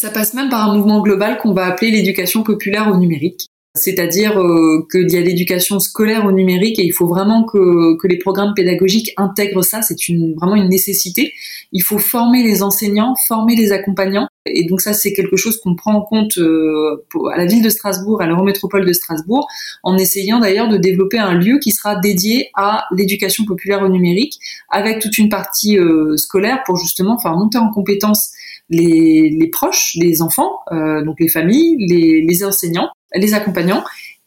Ça 0.00 0.10
passe 0.10 0.34
même 0.34 0.50
par 0.50 0.70
un 0.70 0.76
mouvement 0.76 1.00
global 1.00 1.38
qu'on 1.38 1.52
va 1.52 1.66
appeler 1.66 1.90
l'éducation 1.90 2.44
populaire 2.44 2.88
au 2.88 2.96
numérique. 2.96 3.48
C'est-à-dire 3.74 4.38
euh, 4.38 4.86
qu'il 4.90 5.10
y 5.10 5.16
a 5.16 5.22
l'éducation 5.22 5.80
scolaire 5.80 6.26
au 6.26 6.32
numérique 6.32 6.78
et 6.78 6.84
il 6.84 6.92
faut 6.92 7.06
vraiment 7.06 7.44
que, 7.44 7.96
les 8.06 8.18
programmes 8.18 8.52
pédagogiques 8.54 9.14
intègrent 9.16 9.64
ça. 9.64 9.80
C'est 9.80 10.10
une, 10.10 10.34
vraiment 10.34 10.56
une 10.56 10.68
nécessité. 10.68 11.32
Il 11.72 11.82
faut 11.82 11.98
former 11.98 12.42
les 12.42 12.62
enseignants, 12.62 13.14
former 13.26 13.56
les 13.56 13.72
accompagnants. 13.72 14.28
Et 14.44 14.66
donc 14.66 14.82
ça, 14.82 14.92
c'est 14.92 15.14
quelque 15.14 15.36
chose 15.36 15.58
qu'on 15.58 15.74
prend 15.74 15.94
en 15.94 16.02
compte 16.02 16.36
euh, 16.36 17.02
à 17.32 17.38
la 17.38 17.46
ville 17.46 17.62
de 17.62 17.70
Strasbourg, 17.70 18.20
à 18.20 18.26
l'Eurométropole 18.26 18.84
de 18.84 18.92
Strasbourg, 18.92 19.48
en 19.82 19.96
essayant 19.96 20.38
d'ailleurs 20.38 20.68
de 20.68 20.76
développer 20.76 21.18
un 21.18 21.32
lieu 21.32 21.58
qui 21.58 21.70
sera 21.70 21.96
dédié 21.96 22.50
à 22.54 22.84
l'éducation 22.94 23.46
populaire 23.46 23.82
au 23.82 23.88
numérique, 23.88 24.38
avec 24.68 24.98
toute 24.98 25.16
une 25.16 25.30
partie 25.30 25.78
euh, 25.78 26.18
scolaire 26.18 26.62
pour 26.66 26.76
justement 26.76 27.18
faire 27.18 27.34
monter 27.36 27.56
en 27.56 27.70
compétence 27.70 28.32
les, 28.72 29.30
les 29.38 29.46
proches, 29.48 29.96
les 29.96 30.22
enfants, 30.22 30.58
euh, 30.72 31.04
donc 31.04 31.20
les 31.20 31.28
familles, 31.28 31.76
les, 31.78 32.24
les 32.26 32.44
enseignants 32.44 32.88
les 33.14 33.34
accompagnants, 33.34 33.84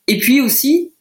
et 0.07 0.19
puis 0.19 0.41
aussi 0.41 0.91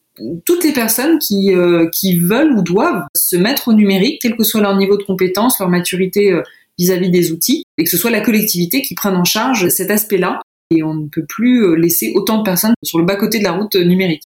toutes 0.45 0.63
les 0.63 0.71
personnes 0.71 1.19
qui, 1.19 1.53
euh, 1.53 1.89
qui 1.89 2.17
veulent 2.17 2.53
ou 2.53 2.61
doivent 2.61 3.03
se 3.15 3.35
mettre 3.35 3.67
au 3.67 3.73
numérique, 3.73 4.19
quel 4.21 4.35
que 4.35 4.43
soit 4.43 4.61
leur 4.61 4.75
niveau 4.77 4.97
de 4.97 5.03
compétence, 5.03 5.59
leur 5.59 5.69
maturité 5.69 6.31
euh, 6.31 6.41
vis-à-vis 6.77 7.09
des 7.09 7.31
outils, 7.31 7.63
et 7.77 7.83
que 7.83 7.89
ce 7.89 7.97
soit 7.97 8.11
la 8.11 8.21
collectivité 8.21 8.81
qui 8.81 8.95
prenne 8.95 9.15
en 9.15 9.25
charge 9.25 9.67
cet 9.69 9.91
aspect-là. 9.91 10.41
Et 10.71 10.83
on 10.83 10.93
ne 10.93 11.07
peut 11.07 11.25
plus 11.27 11.63
euh, 11.63 11.75
laisser 11.75 12.13
autant 12.15 12.39
de 12.39 12.43
personnes 12.43 12.73
sur 12.83 12.97
le 12.97 13.05
bas-côté 13.05 13.39
de 13.39 13.43
la 13.43 13.51
route 13.51 13.75
numérique. 13.75 14.23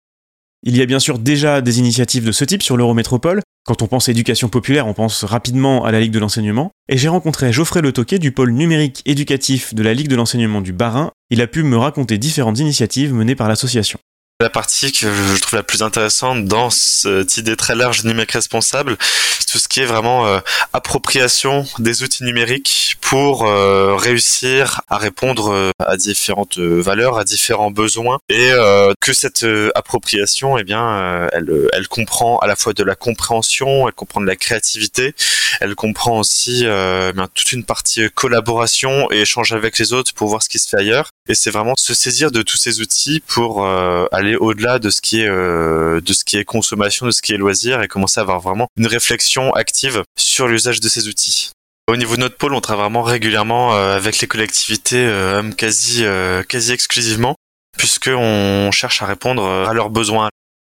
Il 0.64 0.76
y 0.76 0.82
a 0.82 0.86
bien 0.86 0.98
sûr 0.98 1.18
déjà 1.18 1.60
des 1.60 1.78
initiatives 1.78 2.24
de 2.24 2.32
ce 2.32 2.44
type 2.44 2.62
sur 2.62 2.76
l'Eurométropole. 2.76 3.40
Quand 3.64 3.82
on 3.82 3.86
pense 3.86 4.08
éducation 4.08 4.48
populaire, 4.48 4.86
on 4.86 4.94
pense 4.94 5.22
rapidement 5.24 5.84
à 5.84 5.92
la 5.92 6.00
Ligue 6.00 6.10
de 6.10 6.18
l'enseignement. 6.18 6.72
Et 6.88 6.96
j'ai 6.96 7.08
rencontré 7.08 7.52
Geoffrey 7.52 7.80
Le 7.80 7.92
Toquet 7.92 8.18
du 8.18 8.32
pôle 8.32 8.50
numérique 8.50 9.02
éducatif 9.06 9.74
de 9.74 9.82
la 9.82 9.94
Ligue 9.94 10.08
de 10.08 10.16
l'enseignement 10.16 10.60
du 10.60 10.72
Bas-Rhin. 10.72 11.12
Il 11.30 11.42
a 11.42 11.46
pu 11.46 11.62
me 11.62 11.76
raconter 11.76 12.18
différentes 12.18 12.58
initiatives 12.58 13.14
menées 13.14 13.36
par 13.36 13.48
l'association. 13.48 14.00
La 14.40 14.50
partie 14.50 14.92
que 14.92 15.12
je 15.12 15.40
trouve 15.40 15.56
la 15.56 15.64
plus 15.64 15.82
intéressante 15.82 16.44
dans 16.44 16.70
cette 16.70 17.38
idée 17.38 17.56
très 17.56 17.74
large 17.74 18.04
numérique 18.04 18.30
responsable, 18.30 18.96
c'est 19.00 19.46
tout 19.46 19.58
ce 19.58 19.66
qui 19.66 19.80
est 19.80 19.84
vraiment 19.84 20.28
euh, 20.28 20.38
appropriation 20.72 21.66
des 21.80 22.04
outils 22.04 22.22
numériques 22.22 22.98
pour 23.00 23.46
euh, 23.46 23.96
réussir 23.96 24.82
à 24.86 24.96
répondre 24.96 25.52
euh, 25.52 25.72
à 25.80 25.96
différentes 25.96 26.56
valeurs, 26.56 27.18
à 27.18 27.24
différents 27.24 27.72
besoins, 27.72 28.20
et 28.28 28.52
que 29.00 29.12
cette 29.12 29.44
appropriation, 29.74 30.56
eh 30.56 30.62
bien, 30.62 31.28
elle, 31.32 31.88
comprend 31.88 32.38
à 32.38 32.46
la 32.46 32.54
fois 32.54 32.74
de 32.74 32.84
la 32.84 32.94
compréhension, 32.94 33.88
elle 33.88 33.94
comprend 33.94 34.20
de 34.20 34.26
la 34.26 34.36
créativité, 34.36 35.16
elle 35.60 35.74
comprend 35.74 36.16
aussi 36.20 36.62
bien, 36.62 37.28
toute 37.34 37.50
une 37.50 37.64
partie 37.64 38.08
collaboration 38.10 39.10
et 39.10 39.22
échange 39.22 39.52
avec 39.52 39.78
les 39.78 39.92
autres 39.92 40.14
pour 40.14 40.28
voir 40.28 40.44
ce 40.44 40.48
qui 40.48 40.60
se 40.60 40.68
fait 40.68 40.78
ailleurs. 40.78 41.10
Et 41.28 41.34
c'est 41.34 41.50
vraiment 41.50 41.74
se 41.76 41.94
saisir 41.94 42.30
de 42.30 42.42
tous 42.42 42.56
ces 42.56 42.80
outils 42.80 43.20
pour 43.26 43.66
aller 43.66 44.08
aller 44.18 44.36
au-delà 44.36 44.78
de 44.78 44.90
ce 44.90 45.00
qui 45.00 45.20
est 45.20 45.28
de 45.28 46.12
ce 46.12 46.24
qui 46.24 46.36
est 46.36 46.44
consommation, 46.44 47.06
de 47.06 47.10
ce 47.10 47.22
qui 47.22 47.32
est 47.32 47.36
loisir 47.36 47.82
et 47.82 47.88
commencer 47.88 48.18
à 48.18 48.22
avoir 48.22 48.40
vraiment 48.40 48.66
une 48.76 48.86
réflexion 48.86 49.52
active 49.52 50.02
sur 50.18 50.48
l'usage 50.48 50.80
de 50.80 50.88
ces 50.88 51.06
outils. 51.06 51.50
Au 51.88 51.96
niveau 51.96 52.16
de 52.16 52.20
notre 52.20 52.36
pôle, 52.36 52.54
on 52.54 52.60
travaille 52.60 52.84
vraiment 52.84 53.02
régulièrement 53.02 53.72
avec 53.72 54.20
les 54.20 54.26
collectivités, 54.26 55.08
quasi 55.56 56.04
quasi 56.48 56.72
exclusivement, 56.72 57.36
puisqu'on 57.76 58.70
cherche 58.72 59.02
à 59.02 59.06
répondre 59.06 59.44
à 59.44 59.72
leurs 59.72 59.90
besoins. 59.90 60.28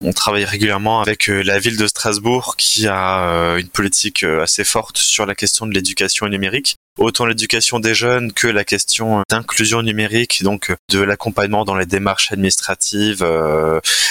On 0.07 0.13
travaille 0.13 0.45
régulièrement 0.45 1.01
avec 1.01 1.31
euh, 1.31 1.41
la 1.41 1.59
ville 1.59 1.79
de 1.79 1.87
Strasbourg 1.87 2.57
qui 2.59 2.87
a 2.87 3.27
euh, 3.27 3.57
une 3.57 3.69
politique 3.69 4.23
euh, 4.23 4.43
assez 4.43 4.63
forte 4.63 4.99
sur 4.99 5.25
la 5.25 5.35
question 5.35 5.67
de 5.67 5.73
l'éducation 5.73 6.29
numérique 6.29 6.77
autant 6.99 7.25
l'éducation 7.25 7.81
des 7.81 7.95
jeunes 7.95 8.31
que 8.33 8.47
la 8.47 8.65
question 8.65 9.23
d'inclusion 9.29 9.83
numérique, 9.83 10.45
donc 10.45 10.73
de 10.91 11.01
l'accompagnement 11.01 11.65
dans 11.65 11.75
les 11.75 11.87
démarches 11.87 12.31
administratives 12.31 13.27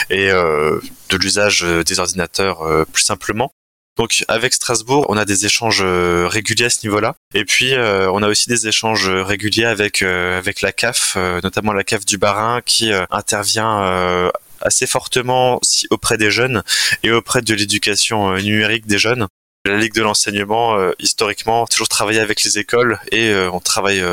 et 0.09 0.27
de 0.27 1.17
l'usage 1.17 1.61
des 1.61 1.99
ordinateurs 1.99 2.85
plus 2.91 3.03
simplement. 3.03 3.53
Donc 3.95 4.25
avec 4.27 4.53
Strasbourg, 4.53 5.05
on 5.07 5.15
a 5.15 5.23
des 5.23 5.45
échanges 5.45 5.81
réguliers 5.81 6.65
à 6.65 6.69
ce 6.69 6.79
niveau-là. 6.83 7.15
Et 7.33 7.45
puis 7.45 7.73
on 7.77 8.21
a 8.21 8.27
aussi 8.27 8.49
des 8.49 8.67
échanges 8.67 9.07
réguliers 9.07 9.63
avec 9.63 10.01
avec 10.01 10.59
la 10.59 10.73
CAF, 10.73 11.15
notamment 11.41 11.71
la 11.71 11.85
CAF 11.85 12.05
du 12.05 12.17
Barin, 12.17 12.59
qui 12.65 12.91
intervient 13.11 14.29
assez 14.63 14.87
fortement 14.87 15.59
auprès 15.91 16.17
des 16.17 16.31
jeunes 16.31 16.63
et 17.03 17.11
auprès 17.11 17.41
de 17.41 17.53
l'éducation 17.53 18.31
euh, 18.31 18.41
numérique 18.41 18.87
des 18.87 18.97
jeunes. 18.97 19.27
La 19.65 19.77
Ligue 19.77 19.93
de 19.93 20.01
l'enseignement, 20.01 20.77
euh, 20.77 20.91
historiquement, 20.99 21.63
a 21.63 21.67
toujours 21.67 21.87
travaillé 21.87 22.19
avec 22.19 22.43
les 22.43 22.57
écoles 22.59 22.99
et 23.11 23.29
euh, 23.29 23.49
on 23.51 23.59
travaille 23.59 24.03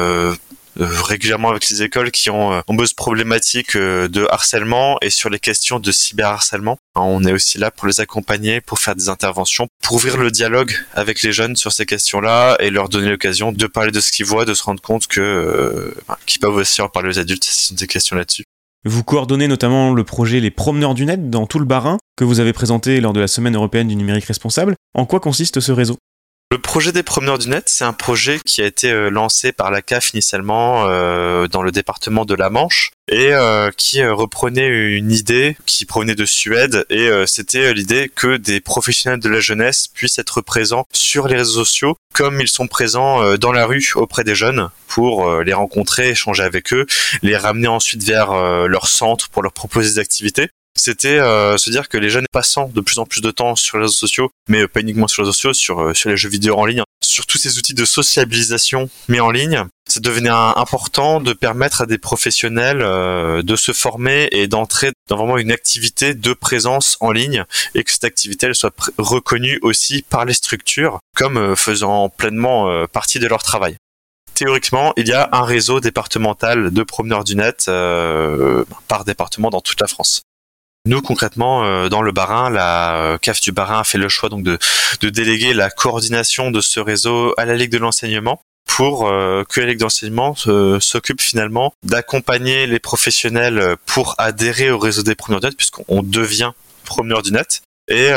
régulièrement 0.78 1.50
avec 1.50 1.68
les 1.68 1.82
écoles 1.82 2.12
qui 2.12 2.30
ont 2.30 2.62
nombreuses 2.68 2.92
problématiques 2.92 3.76
de 3.76 4.26
harcèlement 4.30 4.96
et 5.02 5.10
sur 5.10 5.28
les 5.28 5.40
questions 5.40 5.80
de 5.80 5.90
cyberharcèlement. 5.90 6.78
Hein, 6.94 7.02
on 7.02 7.24
est 7.24 7.32
aussi 7.32 7.58
là 7.58 7.72
pour 7.72 7.88
les 7.88 8.00
accompagner, 8.00 8.60
pour 8.60 8.78
faire 8.78 8.94
des 8.94 9.08
interventions, 9.08 9.66
pour 9.82 9.96
ouvrir 9.96 10.16
le 10.16 10.30
dialogue 10.30 10.72
avec 10.94 11.22
les 11.22 11.32
jeunes 11.32 11.56
sur 11.56 11.72
ces 11.72 11.86
questions-là 11.86 12.56
et 12.60 12.70
leur 12.70 12.88
donner 12.88 13.10
l'occasion 13.10 13.50
de 13.50 13.66
parler 13.66 13.90
de 13.90 14.00
ce 14.00 14.12
qu'ils 14.12 14.26
voient, 14.26 14.44
de 14.44 14.54
se 14.54 14.62
rendre 14.62 14.80
compte 14.80 15.08
que 15.08 15.92
qu'ils 16.24 16.40
peuvent 16.40 16.54
aussi 16.54 16.80
en 16.80 16.88
parler 16.88 17.08
aux 17.08 17.18
adultes 17.18 17.44
si 17.44 17.66
sont 17.66 17.74
des 17.74 17.88
questions 17.88 18.14
là-dessus. 18.14 18.44
Vous 18.86 19.04
coordonnez 19.04 19.46
notamment 19.46 19.92
le 19.92 20.04
projet 20.04 20.40
Les 20.40 20.50
Promeneurs 20.50 20.94
du 20.94 21.04
Net 21.04 21.28
dans 21.28 21.44
tout 21.46 21.58
le 21.58 21.66
Bas-Rhin 21.66 21.98
que 22.16 22.24
vous 22.24 22.40
avez 22.40 22.54
présenté 22.54 23.02
lors 23.02 23.12
de 23.12 23.20
la 23.20 23.28
Semaine 23.28 23.54
européenne 23.54 23.88
du 23.88 23.94
numérique 23.94 24.24
responsable. 24.24 24.74
En 24.94 25.04
quoi 25.04 25.20
consiste 25.20 25.60
ce 25.60 25.70
réseau? 25.70 25.98
Le 26.52 26.58
projet 26.58 26.90
des 26.90 27.04
promeneurs 27.04 27.38
du 27.38 27.48
net, 27.48 27.68
c'est 27.68 27.84
un 27.84 27.92
projet 27.92 28.40
qui 28.44 28.60
a 28.60 28.66
été 28.66 28.90
euh, 28.90 29.08
lancé 29.08 29.52
par 29.52 29.70
la 29.70 29.82
CAF 29.82 30.10
initialement 30.14 30.84
euh, 30.88 31.46
dans 31.46 31.62
le 31.62 31.70
département 31.70 32.24
de 32.24 32.34
la 32.34 32.50
Manche 32.50 32.90
et 33.08 33.32
euh, 33.32 33.70
qui 33.76 34.04
reprenait 34.04 34.66
une 34.66 35.12
idée 35.12 35.56
qui 35.64 35.84
provenait 35.84 36.16
de 36.16 36.24
Suède 36.24 36.86
et 36.90 37.08
c'était 37.26 37.72
l'idée 37.72 38.10
que 38.14 38.36
des 38.36 38.60
professionnels 38.60 39.20
de 39.20 39.28
la 39.28 39.40
jeunesse 39.40 39.88
puissent 39.88 40.18
être 40.18 40.40
présents 40.40 40.86
sur 40.92 41.28
les 41.28 41.36
réseaux 41.36 41.64
sociaux 41.64 41.96
comme 42.14 42.40
ils 42.40 42.48
sont 42.48 42.66
présents 42.66 43.36
dans 43.36 43.52
la 43.52 43.66
rue 43.66 43.92
auprès 43.96 44.22
des 44.22 44.34
jeunes 44.34 44.68
pour 44.86 45.40
les 45.42 45.52
rencontrer, 45.52 46.10
échanger 46.10 46.42
avec 46.42 46.72
eux, 46.72 46.86
les 47.22 47.36
ramener 47.36 47.68
ensuite 47.68 48.02
vers 48.04 48.32
leur 48.68 48.86
centre 48.86 49.28
pour 49.28 49.42
leur 49.42 49.52
proposer 49.52 49.94
des 49.94 49.98
activités 49.98 50.50
c'était 50.80 51.18
euh, 51.18 51.58
se 51.58 51.68
dire 51.68 51.90
que 51.90 51.98
les 51.98 52.08
jeunes 52.08 52.24
passant 52.32 52.68
de 52.68 52.80
plus 52.80 52.98
en 52.98 53.04
plus 53.04 53.20
de 53.20 53.30
temps 53.30 53.54
sur 53.54 53.76
les 53.76 53.82
réseaux 53.82 53.94
sociaux, 53.94 54.30
mais 54.48 54.66
pas 54.66 54.80
uniquement 54.80 55.08
sur 55.08 55.22
les 55.22 55.26
réseaux 55.26 55.34
sociaux, 55.34 55.52
sur, 55.52 55.80
euh, 55.80 55.94
sur 55.94 56.08
les 56.08 56.16
jeux 56.16 56.30
vidéo 56.30 56.56
en 56.56 56.64
ligne, 56.64 56.82
sur 57.04 57.26
tous 57.26 57.36
ces 57.36 57.58
outils 57.58 57.74
de 57.74 57.84
sociabilisation 57.84 58.88
mis 59.08 59.20
en 59.20 59.30
ligne, 59.30 59.64
ça 59.86 60.00
devenait 60.00 60.30
important 60.30 61.20
de 61.20 61.34
permettre 61.34 61.82
à 61.82 61.86
des 61.86 61.98
professionnels 61.98 62.80
euh, 62.80 63.42
de 63.42 63.56
se 63.56 63.72
former 63.72 64.28
et 64.32 64.46
d'entrer 64.46 64.92
dans 65.08 65.16
vraiment 65.16 65.36
une 65.36 65.52
activité 65.52 66.14
de 66.14 66.32
présence 66.32 66.96
en 67.00 67.12
ligne 67.12 67.44
et 67.74 67.84
que 67.84 67.90
cette 67.90 68.04
activité 68.04 68.46
elle 68.46 68.54
soit 68.54 68.74
reconnue 68.96 69.58
aussi 69.60 70.02
par 70.08 70.24
les 70.24 70.34
structures 70.34 70.98
comme 71.14 71.56
faisant 71.56 72.08
pleinement 72.08 72.86
partie 72.86 73.18
de 73.18 73.26
leur 73.26 73.42
travail 73.42 73.76
théoriquement, 74.34 74.94
il 74.96 75.08
y 75.08 75.12
a 75.12 75.28
un 75.32 75.42
réseau 75.42 75.80
départemental 75.80 76.70
de 76.70 76.82
promeneurs 76.82 77.24
du 77.24 77.36
net 77.36 77.66
par 77.66 79.04
département 79.04 79.50
dans 79.50 79.60
toute 79.60 79.80
la 79.80 79.86
France. 79.86 80.22
Nous 80.90 81.02
concrètement 81.02 81.62
euh, 81.64 81.88
dans 81.88 82.02
le 82.02 82.10
Barin, 82.10 82.50
la 82.50 82.96
euh, 82.96 83.16
CAF 83.16 83.40
du 83.40 83.52
Barin 83.52 83.78
a 83.78 83.84
fait 83.84 83.96
le 83.96 84.08
choix 84.08 84.28
donc 84.28 84.42
de, 84.42 84.58
déléguer 85.08 85.54
la 85.54 85.70
coordination 85.70 86.50
de 86.50 86.60
ce 86.60 86.80
réseau 86.80 87.32
à 87.36 87.44
la 87.44 87.54
Ligue 87.54 87.70
de 87.70 87.78
l'enseignement 87.78 88.42
pour 88.66 89.06
euh, 89.06 89.44
que 89.48 89.60
la 89.60 89.68
Ligue 89.68 89.78
d'enseignement 89.78 90.34
s'occupe 90.34 91.20
finalement 91.20 91.72
d'accompagner 91.86 92.66
les 92.66 92.80
professionnels 92.80 93.76
pour 93.86 94.16
adhérer 94.18 94.72
au 94.72 94.78
réseau 94.80 95.04
des 95.04 95.14
promeneurs 95.14 95.40
du 95.40 95.46
net 95.46 95.56
puisqu'on 95.56 96.02
devient 96.02 96.50
promeneur 96.82 97.22
du 97.22 97.30
net. 97.30 97.62
Et 97.86 98.10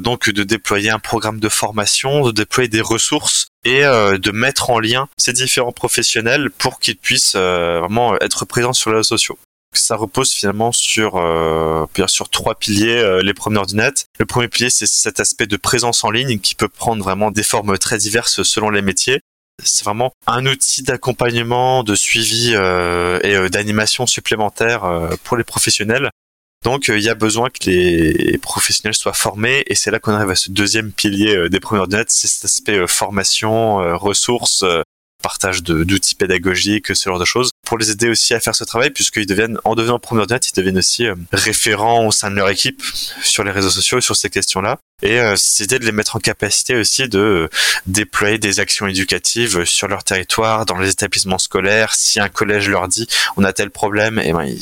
donc 0.00 0.28
de 0.28 0.42
déployer 0.42 0.90
un 0.90 0.98
programme 0.98 1.38
de 1.40 1.48
formation, 1.48 2.26
de 2.26 2.32
déployer 2.32 2.68
des 2.68 2.80
ressources 2.80 3.46
et 3.64 3.82
de 3.82 4.30
mettre 4.32 4.70
en 4.70 4.80
lien 4.80 5.08
ces 5.16 5.32
différents 5.32 5.72
professionnels 5.72 6.50
pour 6.50 6.80
qu'ils 6.80 6.96
puissent 6.96 7.36
vraiment 7.36 8.16
être 8.20 8.44
présents 8.44 8.72
sur 8.72 8.90
les 8.90 8.96
réseaux 8.96 9.16
sociaux 9.16 9.38
ça 9.72 9.96
repose 9.96 10.32
finalement 10.32 10.72
sur 10.72 11.16
euh, 11.16 11.86
sur 12.06 12.28
trois 12.28 12.54
piliers 12.54 12.98
euh, 12.98 13.22
les 13.22 13.34
promeneurs 13.34 13.66
du 13.66 13.76
net. 13.76 14.06
Le 14.18 14.26
premier 14.26 14.48
pilier 14.48 14.70
c'est 14.70 14.86
cet 14.86 15.20
aspect 15.20 15.46
de 15.46 15.56
présence 15.56 16.04
en 16.04 16.10
ligne 16.10 16.38
qui 16.38 16.54
peut 16.54 16.68
prendre 16.68 17.02
vraiment 17.02 17.30
des 17.30 17.42
formes 17.42 17.76
très 17.78 17.98
diverses 17.98 18.42
selon 18.42 18.70
les 18.70 18.82
métiers. 18.82 19.20
C'est 19.64 19.84
vraiment 19.84 20.12
un 20.26 20.46
outil 20.46 20.82
d'accompagnement, 20.82 21.82
de 21.82 21.94
suivi 21.94 22.52
euh, 22.54 23.18
et 23.24 23.34
euh, 23.34 23.48
d'animation 23.48 24.06
supplémentaire 24.06 24.88
pour 25.24 25.36
les 25.36 25.44
professionnels. 25.44 26.10
Donc 26.64 26.88
il 26.88 27.00
y 27.00 27.08
a 27.08 27.14
besoin 27.14 27.50
que 27.50 27.70
les 27.70 28.38
professionnels 28.38 28.94
soient 28.94 29.12
formés 29.12 29.62
et 29.66 29.74
c'est 29.74 29.90
là 29.90 30.00
qu'on 30.00 30.12
arrive 30.12 30.30
à 30.30 30.34
ce 30.34 30.50
deuxième 30.50 30.90
pilier 30.92 31.48
des 31.48 31.60
promeneurs 31.60 31.86
du 31.86 31.96
net, 31.96 32.10
c'est 32.10 32.26
cet 32.26 32.46
aspect 32.46 32.86
formation, 32.88 33.76
ressources, 33.96 34.64
partage 35.22 35.62
d'outils 35.62 36.14
pédagogiques, 36.14 36.94
ce 36.94 37.08
genre 37.08 37.18
de 37.18 37.24
choses, 37.24 37.50
pour 37.66 37.76
les 37.76 37.90
aider 37.90 38.08
aussi 38.08 38.34
à 38.34 38.40
faire 38.40 38.54
ce 38.54 38.64
travail, 38.64 38.90
puisqu'ils 38.90 39.26
deviennent, 39.26 39.58
en 39.64 39.74
devenant 39.74 39.98
promeneurs 39.98 40.26
de 40.26 40.34
ils 40.34 40.56
deviennent 40.56 40.78
aussi 40.78 41.06
euh, 41.06 41.14
référents 41.32 42.06
au 42.06 42.12
sein 42.12 42.30
de 42.30 42.36
leur 42.36 42.48
équipe 42.48 42.82
sur 43.22 43.44
les 43.44 43.50
réseaux 43.50 43.70
sociaux 43.70 44.00
sur 44.00 44.16
ces 44.16 44.30
questions-là. 44.30 44.78
Et 45.02 45.20
euh, 45.20 45.34
c'était 45.36 45.78
de 45.78 45.84
les 45.84 45.92
mettre 45.92 46.16
en 46.16 46.20
capacité 46.20 46.76
aussi 46.76 47.08
de 47.08 47.18
euh, 47.18 47.48
déployer 47.86 48.38
des 48.38 48.60
actions 48.60 48.86
éducatives 48.86 49.64
sur 49.64 49.88
leur 49.88 50.04
territoire, 50.04 50.66
dans 50.66 50.78
les 50.78 50.90
établissements 50.90 51.38
scolaires. 51.38 51.94
Si 51.94 52.20
un 52.20 52.28
collège 52.28 52.68
leur 52.68 52.88
dit 52.88 53.08
on 53.36 53.44
a 53.44 53.52
tel 53.52 53.70
problème, 53.70 54.18
et 54.18 54.28
eh 54.28 54.32
ben 54.32 54.56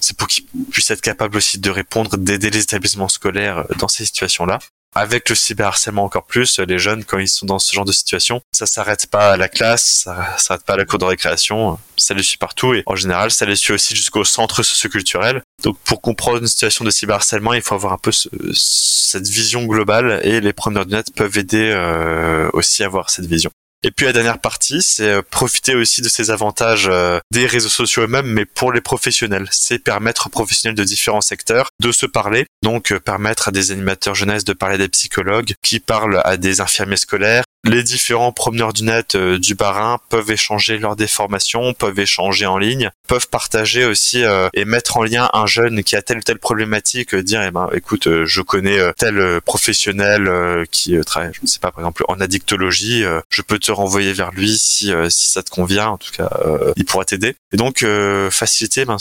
c'est 0.00 0.16
pour 0.16 0.28
qu'ils 0.28 0.44
puissent 0.70 0.90
être 0.90 1.00
capables 1.00 1.36
aussi 1.36 1.58
de 1.58 1.70
répondre, 1.70 2.16
d'aider 2.16 2.50
les 2.50 2.62
établissements 2.62 3.08
scolaires 3.08 3.64
dans 3.78 3.88
ces 3.88 4.04
situations-là 4.04 4.58
avec 4.94 5.28
le 5.28 5.34
cyberharcèlement 5.34 6.04
encore 6.04 6.24
plus, 6.24 6.58
les 6.58 6.78
jeunes, 6.78 7.04
quand 7.04 7.18
ils 7.18 7.28
sont 7.28 7.46
dans 7.46 7.58
ce 7.58 7.72
genre 7.72 7.84
de 7.84 7.92
situation, 7.92 8.40
ça 8.52 8.66
s'arrête 8.66 9.06
pas 9.06 9.32
à 9.32 9.36
la 9.36 9.48
classe, 9.48 10.02
ça 10.04 10.36
s'arrête 10.38 10.64
pas 10.64 10.74
à 10.74 10.76
la 10.76 10.84
cour 10.84 10.98
de 10.98 11.04
récréation, 11.04 11.78
ça 11.96 12.14
les 12.14 12.22
suit 12.22 12.38
partout 12.38 12.74
et 12.74 12.82
en 12.86 12.96
général, 12.96 13.30
ça 13.30 13.46
les 13.46 13.56
suit 13.56 13.72
aussi 13.72 13.94
jusqu'au 13.94 14.24
centre 14.24 14.62
socioculturel. 14.62 15.42
Donc, 15.62 15.78
pour 15.84 16.00
comprendre 16.00 16.38
une 16.38 16.48
situation 16.48 16.84
de 16.84 16.90
cyberharcèlement, 16.90 17.52
il 17.52 17.62
faut 17.62 17.74
avoir 17.74 17.92
un 17.92 17.98
peu 17.98 18.10
cette 18.12 19.28
vision 19.28 19.64
globale 19.64 20.20
et 20.24 20.40
les 20.40 20.52
preneurs 20.52 20.86
de 20.86 20.96
net 20.96 21.14
peuvent 21.14 21.38
aider 21.38 21.70
euh, 21.72 22.50
aussi 22.52 22.82
à 22.82 22.86
avoir 22.86 23.10
cette 23.10 23.26
vision. 23.26 23.50
Et 23.82 23.90
puis 23.90 24.04
la 24.04 24.12
dernière 24.12 24.38
partie, 24.38 24.82
c'est 24.82 25.08
euh, 25.08 25.22
profiter 25.22 25.74
aussi 25.74 26.02
de 26.02 26.08
ces 26.08 26.30
avantages 26.30 26.88
euh, 26.90 27.18
des 27.32 27.46
réseaux 27.46 27.70
sociaux 27.70 28.02
eux-mêmes, 28.02 28.26
mais 28.26 28.44
pour 28.44 28.72
les 28.72 28.82
professionnels. 28.82 29.48
C'est 29.50 29.78
permettre 29.78 30.26
aux 30.26 30.30
professionnels 30.30 30.76
de 30.76 30.84
différents 30.84 31.22
secteurs 31.22 31.69
de 31.80 31.92
se 31.92 32.06
parler, 32.06 32.46
donc 32.62 32.92
euh, 32.92 33.00
permettre 33.00 33.48
à 33.48 33.50
des 33.50 33.72
animateurs 33.72 34.14
jeunesse 34.14 34.44
de 34.44 34.52
parler 34.52 34.76
à 34.76 34.78
des 34.78 34.88
psychologues, 34.88 35.54
qui 35.62 35.80
parlent 35.80 36.20
à 36.24 36.36
des 36.36 36.60
infirmiers 36.60 36.96
scolaires, 36.96 37.44
les 37.64 37.82
différents 37.82 38.32
promeneurs 38.32 38.72
du 38.72 38.84
net 38.84 39.14
euh, 39.14 39.38
du 39.38 39.54
Barin 39.54 39.98
peuvent 40.08 40.30
échanger 40.30 40.78
lors 40.78 40.96
des 40.96 41.06
formations, 41.06 41.74
peuvent 41.74 41.98
échanger 41.98 42.46
en 42.46 42.56
ligne, 42.56 42.90
peuvent 43.06 43.28
partager 43.28 43.84
aussi 43.84 44.24
euh, 44.24 44.48
et 44.54 44.64
mettre 44.64 44.96
en 44.96 45.02
lien 45.02 45.28
un 45.34 45.46
jeune 45.46 45.84
qui 45.84 45.94
a 45.94 46.00
telle 46.00 46.18
ou 46.18 46.22
telle 46.22 46.38
problématique, 46.38 47.14
euh, 47.14 47.22
dire 47.22 47.42
eh 47.42 47.50
ben 47.50 47.68
écoute 47.74 48.24
je 48.24 48.40
connais 48.40 48.78
tel 48.94 49.40
professionnel 49.42 50.66
qui 50.70 50.98
travaille, 51.04 51.32
je 51.34 51.40
ne 51.42 51.46
sais 51.46 51.58
pas 51.58 51.70
par 51.70 51.80
exemple 51.80 52.04
en 52.08 52.20
addictologie, 52.20 53.04
je 53.28 53.42
peux 53.42 53.58
te 53.58 53.72
renvoyer 53.72 54.12
vers 54.12 54.30
lui 54.30 54.56
si 54.56 54.92
si 55.08 55.30
ça 55.30 55.42
te 55.42 55.50
convient, 55.50 55.88
en 55.88 55.98
tout 55.98 56.12
cas 56.12 56.30
il 56.76 56.84
pourra 56.84 57.04
t'aider. 57.04 57.36
Et 57.52 57.56
donc 57.56 57.84
faciliter 58.30 58.84
ben, 58.84 58.96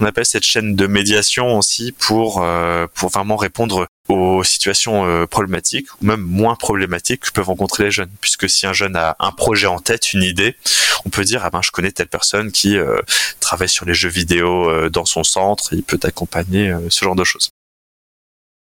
on 0.00 0.04
appelle 0.06 0.24
cette 0.24 0.44
chaîne 0.44 0.74
de 0.74 0.86
médiation 0.86 1.58
aussi 1.58 1.92
pour 2.10 3.08
vraiment 3.08 3.36
répondre 3.36 3.86
aux 4.10 4.44
situations 4.44 5.04
euh, 5.06 5.26
problématiques 5.26 5.86
ou 6.00 6.06
même 6.06 6.20
moins 6.20 6.56
problématiques 6.56 7.20
que 7.20 7.30
peuvent 7.30 7.46
rencontrer 7.46 7.84
les 7.84 7.90
jeunes. 7.90 8.10
Puisque 8.20 8.48
si 8.48 8.66
un 8.66 8.72
jeune 8.72 8.96
a 8.96 9.16
un 9.18 9.32
projet 9.32 9.66
en 9.66 9.78
tête, 9.78 10.12
une 10.12 10.22
idée, 10.22 10.56
on 11.04 11.10
peut 11.10 11.24
dire 11.24 11.42
ah 11.44 11.50
ben 11.50 11.60
je 11.62 11.70
connais 11.70 11.92
telle 11.92 12.08
personne 12.08 12.52
qui 12.52 12.76
euh, 12.76 13.00
travaille 13.40 13.68
sur 13.68 13.86
les 13.86 13.94
jeux 13.94 14.08
vidéo 14.08 14.68
euh, 14.68 14.90
dans 14.90 15.04
son 15.04 15.24
centre, 15.24 15.72
il 15.72 15.82
peut 15.82 16.00
accompagner 16.02 16.74
ce 16.88 17.04
genre 17.04 17.16
de 17.16 17.24
choses. 17.24 17.50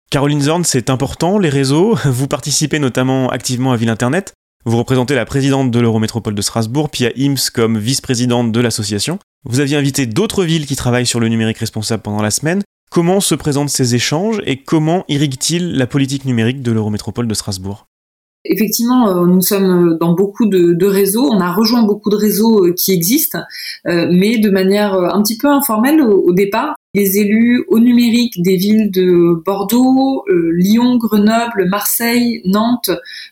Caroline 0.10 0.42
Zorn, 0.42 0.64
c'est 0.64 0.90
important 0.90 1.38
les 1.38 1.50
réseaux. 1.50 1.98
Vous 2.06 2.28
participez 2.28 2.80
notamment 2.80 3.30
activement 3.30 3.72
à 3.72 3.78
Ville 3.78 3.90
Internet. 3.90 4.34
Vous 4.66 4.78
représentez 4.78 5.16
la 5.16 5.26
présidente 5.26 5.72
de 5.72 5.80
l'Eurométropole 5.80 6.36
de 6.36 6.42
Strasbourg, 6.42 6.90
Pia 6.90 7.12
Ims, 7.18 7.50
comme 7.54 7.78
vice-présidente 7.78 8.52
de 8.52 8.60
l'association. 8.60 9.18
Vous 9.46 9.62
aviez 9.62 9.78
invité 9.78 10.06
d'autres 10.06 10.44
villes 10.44 10.66
qui 10.66 10.76
travaillent 10.76 11.06
sur 11.06 11.22
le 11.22 11.30
numérique 11.30 11.60
responsable 11.60 12.04
pendant 12.04 12.22
la 12.22 12.32
semaine. 12.32 12.64
Comment 12.90 13.20
se 13.20 13.36
présentent 13.36 13.70
ces 13.70 13.96
échanges 13.96 14.42
et 14.46 14.58
comment 14.58 15.04
irrigue-t-il 15.08 15.74
la 15.76 15.88
politique 15.88 16.26
numérique 16.26 16.62
de 16.62 16.72
l'Eurométropole 16.72 17.28
de 17.28 17.34
Strasbourg? 17.34 17.88
Effectivement, 18.50 19.10
euh, 19.10 19.26
nous 19.26 19.42
sommes 19.42 19.98
dans 20.00 20.14
beaucoup 20.14 20.46
de, 20.46 20.86
réseaux. 20.86 21.30
On 21.30 21.40
a 21.40 21.52
rejoint 21.52 21.84
beaucoup 21.84 22.10
de 22.10 22.16
réseaux 22.16 22.66
euh, 22.66 22.74
qui 22.74 22.94
existent, 22.94 23.40
euh, 23.88 24.08
mais 24.10 24.38
de 24.38 24.50
manière 24.50 24.94
un 24.94 25.22
petit 25.22 25.38
peu 25.38 25.48
informelle 25.48 26.02
au, 26.02 26.32
départ. 26.32 26.76
Les 26.94 27.18
élus 27.18 27.66
au 27.68 27.80
numérique 27.80 28.42
des 28.42 28.56
villes 28.56 28.90
de 28.90 29.42
Bordeaux, 29.46 30.24
Lyon, 30.30 30.98
Grenoble, 30.98 31.68
Marseille, 31.70 32.42
Nantes 32.46 32.90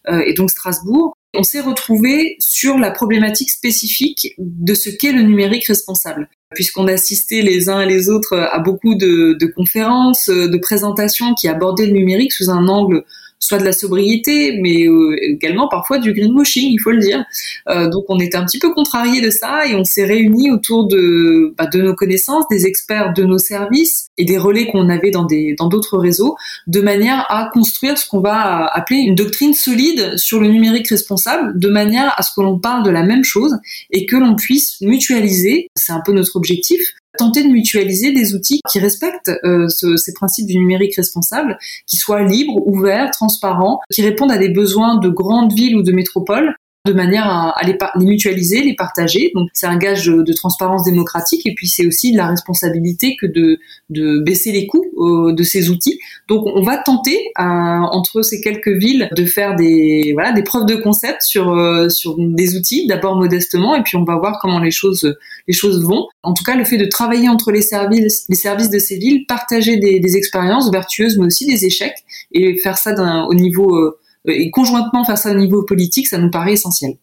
et 0.08 0.34
donc 0.34 0.52
Strasbourg 0.52 1.16
on 1.38 1.44
s'est 1.44 1.62
retrouvé 1.62 2.36
sur 2.40 2.78
la 2.78 2.92
problématique 2.92 3.52
spécifique 3.52 4.34
de 4.38 4.74
ce 4.74 4.90
qu'est 4.90 5.12
le 5.12 5.22
numérique 5.22 5.68
responsable. 5.68 6.30
Puisqu'on 6.54 6.88
assistait 6.88 7.42
les 7.42 7.70
uns 7.70 7.82
et 7.82 7.86
les 7.86 8.10
autres 8.10 8.38
à 8.38 8.60
beaucoup 8.60 8.96
de, 8.96 9.36
de 9.40 9.46
conférences, 9.46 10.30
de 10.30 10.58
présentations 10.58 11.34
qui 11.34 11.48
abordaient 11.48 11.88
le 11.88 11.94
numérique 11.94 12.32
sous 12.32 12.50
un 12.50 12.68
angle 12.68 13.04
soit 13.46 13.60
de 13.60 13.64
la 13.64 13.74
sobriété, 13.74 14.58
mais 14.62 14.88
euh, 14.88 15.16
également 15.22 15.68
parfois 15.68 16.00
du 16.00 16.14
greenwashing, 16.14 16.72
il 16.72 16.80
faut 16.80 16.92
le 16.92 17.00
dire. 17.00 17.24
Euh, 17.70 17.90
donc 17.90 18.06
on 18.10 18.20
était 18.20 18.38
un 18.38 18.46
petit 18.46 18.60
peu 18.60 18.74
contrariés 18.74 19.22
de 19.22 19.30
ça 19.30 19.68
et 19.68 19.76
on 19.76 19.84
s'est 19.84 20.06
réunis 20.06 20.52
autour 20.52 20.88
de, 20.88 21.54
bah, 21.58 21.68
de 21.68 21.82
nos 21.82 21.94
connaissances, 21.94 22.46
des 22.50 22.66
experts 22.66 23.14
de 23.14 23.24
nos 23.24 23.38
services 23.38 24.08
et 24.18 24.26
des 24.26 24.38
relais 24.38 24.68
qu'on 24.72 24.90
avait 24.90 25.12
dans 25.12 25.26
d'autres 25.68 25.98
réseaux, 25.98 26.36
de 26.68 26.82
manière 26.82 27.26
à 27.30 27.50
construire 27.54 27.98
ce 27.98 28.08
qu'on 28.08 28.22
va 28.22 28.66
appeler 28.66 29.00
une 29.00 29.16
doctrine 29.16 29.54
solide 29.54 30.18
sur 30.18 30.40
le 30.40 30.48
numérique 30.48 30.88
responsable, 30.88 31.58
de 31.60 31.70
manière 31.70 32.14
à 32.18 32.24
ce 32.24 32.32
que 32.36 32.42
l'on 32.42 32.60
parle 32.60 32.84
de 32.84 32.90
la 32.90 33.04
même 33.04 33.24
chose 33.24 33.58
et 33.92 34.06
que 34.06 34.16
l'on 34.16 34.36
puisse 34.36 34.82
mutualiser, 34.82 35.68
c'est 35.76 35.94
un 35.94 36.02
peu 36.04 36.14
notre 36.14 36.36
objectif, 36.36 36.80
tenter 37.18 37.44
de 37.44 37.50
mutualiser 37.50 38.12
des 38.12 38.34
outils 38.34 38.62
qui 38.72 38.80
respectent 38.80 39.32
euh, 39.44 39.68
ces 39.68 40.14
principes 40.14 40.48
du 40.48 40.58
numérique 40.58 40.96
responsable, 40.96 41.58
qui 41.88 41.98
soient 41.98 42.24
libres, 42.24 42.62
ouverts, 42.66 43.12
transparents, 43.12 43.80
qui 43.92 44.02
répondent 44.02 44.32
à 44.32 44.38
des 44.38 44.50
besoins 44.50 45.00
de 45.00 45.10
grandes 45.10 45.54
villes 45.54 45.76
ou 45.76 45.84
de 45.84 45.92
métropoles 45.92 46.56
de 46.86 46.94
manière 46.94 47.28
à, 47.28 47.60
les, 47.66 47.78
mutualiser, 47.96 48.62
les 48.62 48.76
partager. 48.76 49.32
Donc 49.34 49.50
c'est 49.54 49.66
un 49.66 49.78
gage 49.78 50.06
de, 50.06 50.34
transparence 50.34 50.84
démocratique 50.84 51.46
et 51.46 51.56
puis 51.56 51.68
c'est 51.68 51.88
aussi 51.88 52.12
de 52.12 52.18
la 52.18 52.28
responsabilité 52.28 53.16
que 53.20 53.26
de, 53.26 53.60
de 53.90 54.20
baisser 54.20 54.52
les 54.52 54.68
coûts 54.68 54.86
euh, 54.98 55.34
de 55.34 55.44
ces 55.44 55.70
outils. 55.70 56.00
Donc 56.28 56.46
on 56.46 56.62
va 56.62 56.78
tenter 56.78 57.18
euh, 57.40 57.42
entre 57.42 58.22
ces 58.22 58.40
quelques 58.40 58.70
villes 58.70 59.10
de 59.16 59.26
faire 59.26 59.56
des 59.56 60.12
voilà 60.14 60.32
des 60.32 60.44
preuves 60.44 60.68
de 60.68 60.76
concept 60.76 61.24
sur 61.24 61.54
euh, 61.54 61.90
sur 61.90 62.16
des 62.18 62.56
outils 62.56 62.86
d'abord 62.88 63.16
modestement 63.16 63.76
et 63.76 63.82
puis 63.82 63.98
on 63.98 64.04
va 64.04 64.18
voir 64.18 64.38
comment 64.40 64.60
les 64.60 64.72
choses 64.72 65.16
les 65.48 65.54
choses 65.54 65.84
vont. 65.84 66.08
En 66.22 66.34
tout 66.34 66.44
cas 66.44 66.56
le 66.56 66.66
fait 66.66 66.78
de 66.78 66.86
travailler 66.86 67.30
entre 67.30 67.52
les 67.52 67.62
services 67.62 68.26
les 68.30 68.36
services 68.36 68.70
de 68.70 68.80
ces 68.80 68.98
villes, 68.98 69.26
partager 69.26 69.78
des, 69.78 70.00
des 70.00 70.18
expériences 70.18 70.72
vertueuses 70.72 71.18
mais 71.18 71.26
aussi 71.26 71.48
des 71.48 71.66
échecs 71.66 71.98
et 72.32 72.58
faire 72.60 72.78
ça 72.78 72.94
au 73.28 73.34
niveau 73.34 73.96
et 74.28 74.52
conjointement 74.52 75.04
face 75.04 75.26
à 75.26 75.30
un 75.30 75.36
niveau 75.36 75.64
politique, 75.64 76.08
ça 76.08 76.18
nous 76.18 76.30
paraît 76.30 76.54
essentiel. 76.54 76.98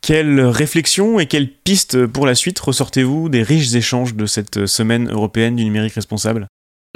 Quelles 0.00 0.40
réflexions 0.40 1.18
et 1.18 1.26
quelles 1.26 1.50
pistes 1.50 2.06
pour 2.06 2.26
la 2.26 2.34
suite 2.34 2.58
ressortez-vous 2.58 3.30
des 3.30 3.42
riches 3.42 3.74
échanges 3.74 4.14
de 4.14 4.26
cette 4.26 4.66
semaine 4.66 5.08
européenne 5.10 5.56
du 5.56 5.64
numérique 5.64 5.94
responsable? 5.94 6.46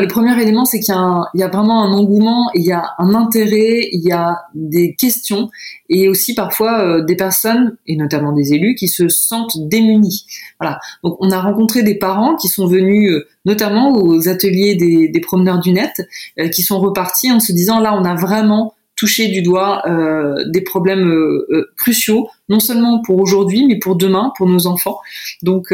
Le 0.00 0.06
premier 0.06 0.40
élément, 0.40 0.64
c'est 0.64 0.78
qu'il 0.78 0.94
y, 0.94 1.42
a 1.42 1.48
vraiment 1.48 1.82
un 1.82 1.92
engouement, 1.92 2.50
il 2.54 2.64
y 2.64 2.70
a 2.70 2.84
un 2.98 3.16
intérêt, 3.16 3.88
il 3.90 4.00
y 4.04 4.12
a 4.12 4.36
des 4.54 4.94
questions 4.94 5.50
et 5.88 6.08
aussi 6.08 6.36
parfois 6.36 6.80
euh, 6.80 7.04
des 7.04 7.16
personnes, 7.16 7.76
et 7.84 7.96
notamment 7.96 8.32
des 8.32 8.52
élus, 8.52 8.76
qui 8.76 8.86
se 8.86 9.08
sentent 9.08 9.58
démunis. 9.68 10.24
Voilà. 10.60 10.78
Donc 11.02 11.16
on 11.18 11.32
a 11.32 11.40
rencontré 11.40 11.82
des 11.82 11.96
parents 11.96 12.36
qui 12.36 12.46
sont 12.46 12.68
venus 12.68 13.10
euh, 13.10 13.26
notamment 13.44 13.92
aux 13.92 14.28
ateliers 14.28 14.76
des, 14.76 15.20
promeneurs 15.20 15.58
du 15.58 15.72
net, 15.72 16.06
euh, 16.38 16.48
qui 16.48 16.62
sont 16.62 16.78
repartis 16.78 17.32
en 17.32 17.40
se 17.40 17.52
disant 17.52 17.80
là 17.80 17.92
on 17.98 18.04
a 18.04 18.14
vraiment 18.14 18.74
toucher 18.99 19.28
du 19.28 19.43
doigt 19.43 19.83
euh, 19.87 20.45
des 20.49 20.61
problèmes 20.61 21.09
euh, 21.09 21.47
euh, 21.50 21.71
cruciaux, 21.76 22.28
non 22.49 22.59
seulement 22.59 23.00
pour 23.00 23.19
aujourd'hui, 23.21 23.64
mais 23.64 23.78
pour 23.78 23.95
demain, 23.95 24.33
pour 24.37 24.49
nos 24.49 24.67
enfants. 24.67 24.99
Donc, 25.43 25.69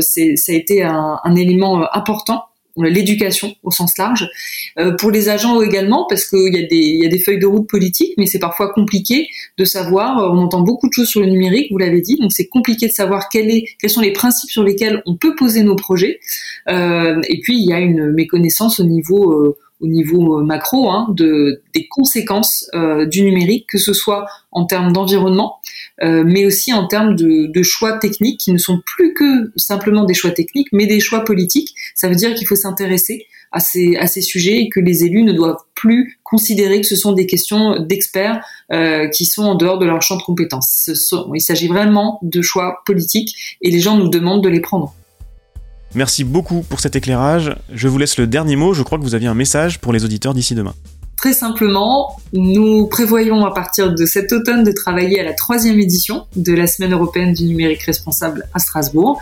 c'est, 0.00 0.36
ça 0.36 0.52
a 0.52 0.54
été 0.54 0.82
un, 0.82 1.36
élément 1.36 1.86
important 1.94 2.44
l'éducation 2.76 3.54
au 3.62 3.70
sens 3.70 3.98
large. 3.98 4.30
pour 4.98 5.10
les 5.10 5.28
agents 5.28 5.60
également, 5.60 6.06
parce 6.08 6.24
qu'il 6.24 6.54
y, 6.54 6.56
a 6.56 6.66
des, 6.66 6.76
il 6.76 7.02
y 7.02 7.04
a 7.04 7.10
des 7.10 7.18
feuilles 7.18 7.40
de 7.40 7.46
route 7.46 7.68
politiques, 7.68 8.14
mais 8.16 8.24
c'est 8.24 8.38
parfois 8.38 8.72
compliqué 8.72 9.28
de 9.58 9.64
savoir, 9.64 10.16
on 10.32 10.38
entend 10.38 10.62
beaucoup 10.62 10.88
de 10.88 10.92
choses 10.92 11.08
sur 11.08 11.20
le 11.20 11.26
numérique, 11.26 11.66
vous 11.72 11.78
l'avez 11.78 12.00
dit, 12.00 12.16
donc 12.16 12.32
c'est 12.32 12.46
compliqué 12.46 12.86
de 12.86 12.92
savoir 12.92 13.28
quels 13.28 13.66
sont 13.88 14.00
les 14.00 14.12
principes 14.12 14.50
sur 14.50 14.62
lesquels 14.62 15.02
on 15.04 15.16
peut 15.16 15.34
poser 15.34 15.62
nos 15.62 15.76
projets. 15.76 16.20
et 16.68 17.40
puis, 17.42 17.58
il 17.58 17.68
y 17.68 17.72
a 17.72 17.80
une 17.80 18.12
méconnaissance 18.12 18.80
au 18.80 18.84
niveau 18.84 19.56
au 19.80 19.86
niveau 19.86 20.38
euh, 20.38 20.44
macro 20.44 20.90
hein, 20.90 21.06
de, 21.16 21.62
des 21.74 21.88
conséquences 21.88 22.68
euh, 22.74 23.06
du 23.06 23.22
numérique, 23.22 23.66
que 23.68 23.78
ce 23.78 23.92
soit 23.92 24.26
en 24.52 24.66
termes 24.66 24.92
d'environnement, 24.92 25.56
euh, 26.02 26.22
mais 26.24 26.44
aussi 26.44 26.72
en 26.72 26.86
termes 26.86 27.16
de, 27.16 27.62
choix 27.62 27.98
techniques 27.98 28.40
qui 28.40 28.52
ne 28.52 28.58
sont 28.58 28.80
plus 28.84 29.14
que 29.14 29.52
simplement 29.56 30.04
des 30.04 30.14
choix 30.14 30.30
techniques, 30.30 30.68
mais 30.72 30.86
des 30.86 31.00
choix 31.00 31.24
politiques. 31.24 31.74
Ça 31.94 32.08
veut 32.08 32.14
dire 32.14 32.34
qu'il 32.34 32.46
faut 32.46 32.56
s'intéresser 32.56 33.26
à 33.52 33.60
ces, 33.60 33.96
à 33.96 34.06
ces 34.06 34.22
sujets 34.22 34.58
et 34.62 34.68
que 34.68 34.80
les 34.80 35.04
élus 35.04 35.24
ne 35.24 35.32
doivent 35.32 35.62
plus 35.74 36.18
considérer 36.22 36.80
que 36.80 36.86
ce 36.86 36.96
sont 36.96 37.12
des 37.12 37.26
questions 37.26 37.80
d'experts 37.80 38.44
qui 39.12 39.24
sont 39.24 39.42
en 39.42 39.54
dehors 39.56 39.78
de 39.78 39.86
leur 39.86 40.00
champ 40.02 40.16
de 40.16 40.22
compétences. 40.22 40.88
il 41.34 41.40
s'agit 41.40 41.68
vraiment 41.68 42.18
de 42.22 42.42
choix 42.42 42.82
politiques 42.86 43.58
et 43.60 43.70
les 43.70 43.80
gens 43.80 43.96
nous 43.96 44.08
demandent 44.08 44.42
de 44.42 44.48
les 44.48 44.60
prendre. 44.60 44.94
Merci 45.94 46.24
beaucoup 46.24 46.62
pour 46.62 46.80
cet 46.80 46.94
éclairage. 46.94 47.56
Je 47.72 47.88
vous 47.88 47.98
laisse 47.98 48.16
le 48.16 48.26
dernier 48.26 48.56
mot. 48.56 48.74
Je 48.74 48.82
crois 48.82 48.98
que 48.98 49.02
vous 49.02 49.14
aviez 49.14 49.28
un 49.28 49.34
message 49.34 49.80
pour 49.80 49.92
les 49.92 50.04
auditeurs 50.04 50.34
d'ici 50.34 50.54
demain. 50.54 50.74
Très 51.20 51.34
simplement, 51.34 52.18
nous 52.32 52.86
prévoyons 52.86 53.44
à 53.44 53.52
partir 53.52 53.92
de 53.92 54.06
cet 54.06 54.32
automne 54.32 54.64
de 54.64 54.72
travailler 54.72 55.20
à 55.20 55.22
la 55.22 55.34
troisième 55.34 55.78
édition 55.78 56.24
de 56.34 56.54
la 56.54 56.66
Semaine 56.66 56.94
européenne 56.94 57.34
du 57.34 57.44
numérique 57.44 57.82
responsable 57.82 58.46
à 58.54 58.58
Strasbourg. 58.58 59.20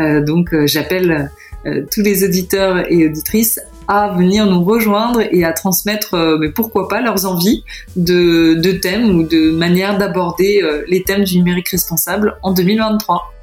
Euh, 0.00 0.24
donc 0.24 0.52
euh, 0.52 0.66
j'appelle 0.66 1.30
euh, 1.64 1.82
tous 1.92 2.00
les 2.00 2.24
auditeurs 2.24 2.90
et 2.90 3.06
auditrices 3.06 3.60
à 3.86 4.08
venir 4.08 4.46
nous 4.46 4.64
rejoindre 4.64 5.20
et 5.30 5.44
à 5.44 5.52
transmettre, 5.52 6.16
mais 6.40 6.50
pourquoi 6.50 6.88
pas, 6.88 7.00
leurs 7.00 7.26
envies 7.26 7.62
de, 7.94 8.54
de 8.54 8.72
thèmes 8.72 9.16
ou 9.16 9.22
de 9.22 9.52
manière 9.52 9.96
d'aborder 9.96 10.60
les 10.88 11.04
thèmes 11.04 11.22
du 11.22 11.38
numérique 11.38 11.68
responsable 11.68 12.36
en 12.42 12.52
2023. 12.52 13.35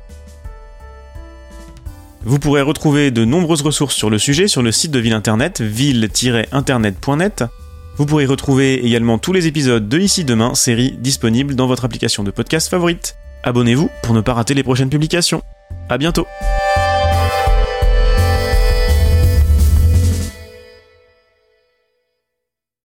Vous 2.26 2.40
pourrez 2.40 2.62
retrouver 2.62 3.12
de 3.12 3.26
nombreuses 3.26 3.62
ressources 3.62 3.96
sur 3.96 4.10
le 4.10 4.18
sujet 4.18 4.48
sur 4.48 4.62
le 4.62 4.72
site 4.72 4.92
de 4.92 5.00
Ville 5.00 5.14
Internet, 5.14 5.62
ville-internet.net. 5.62 7.44
Vous 7.98 8.06
pourrez 8.06 8.26
retrouver 8.26 8.86
également 8.86 9.18
tous 9.18 9.34
les 9.34 9.46
épisodes 9.48 9.88
de 9.88 10.00
Ici 10.00 10.24
Demain, 10.24 10.56
série 10.56 10.96
disponible 11.00 11.54
dans 11.56 11.68
votre 11.68 11.86
application 11.86 12.24
de 12.24 12.32
podcast 12.32 12.70
favorite. 12.70 13.18
Abonnez-vous 13.44 13.90
pour 14.04 14.16
ne 14.16 14.22
pas 14.22 14.34
rater 14.34 14.54
les 14.54 14.64
prochaines 14.64 14.90
publications. 14.90 15.44
À 15.90 15.98
bientôt! 15.98 16.26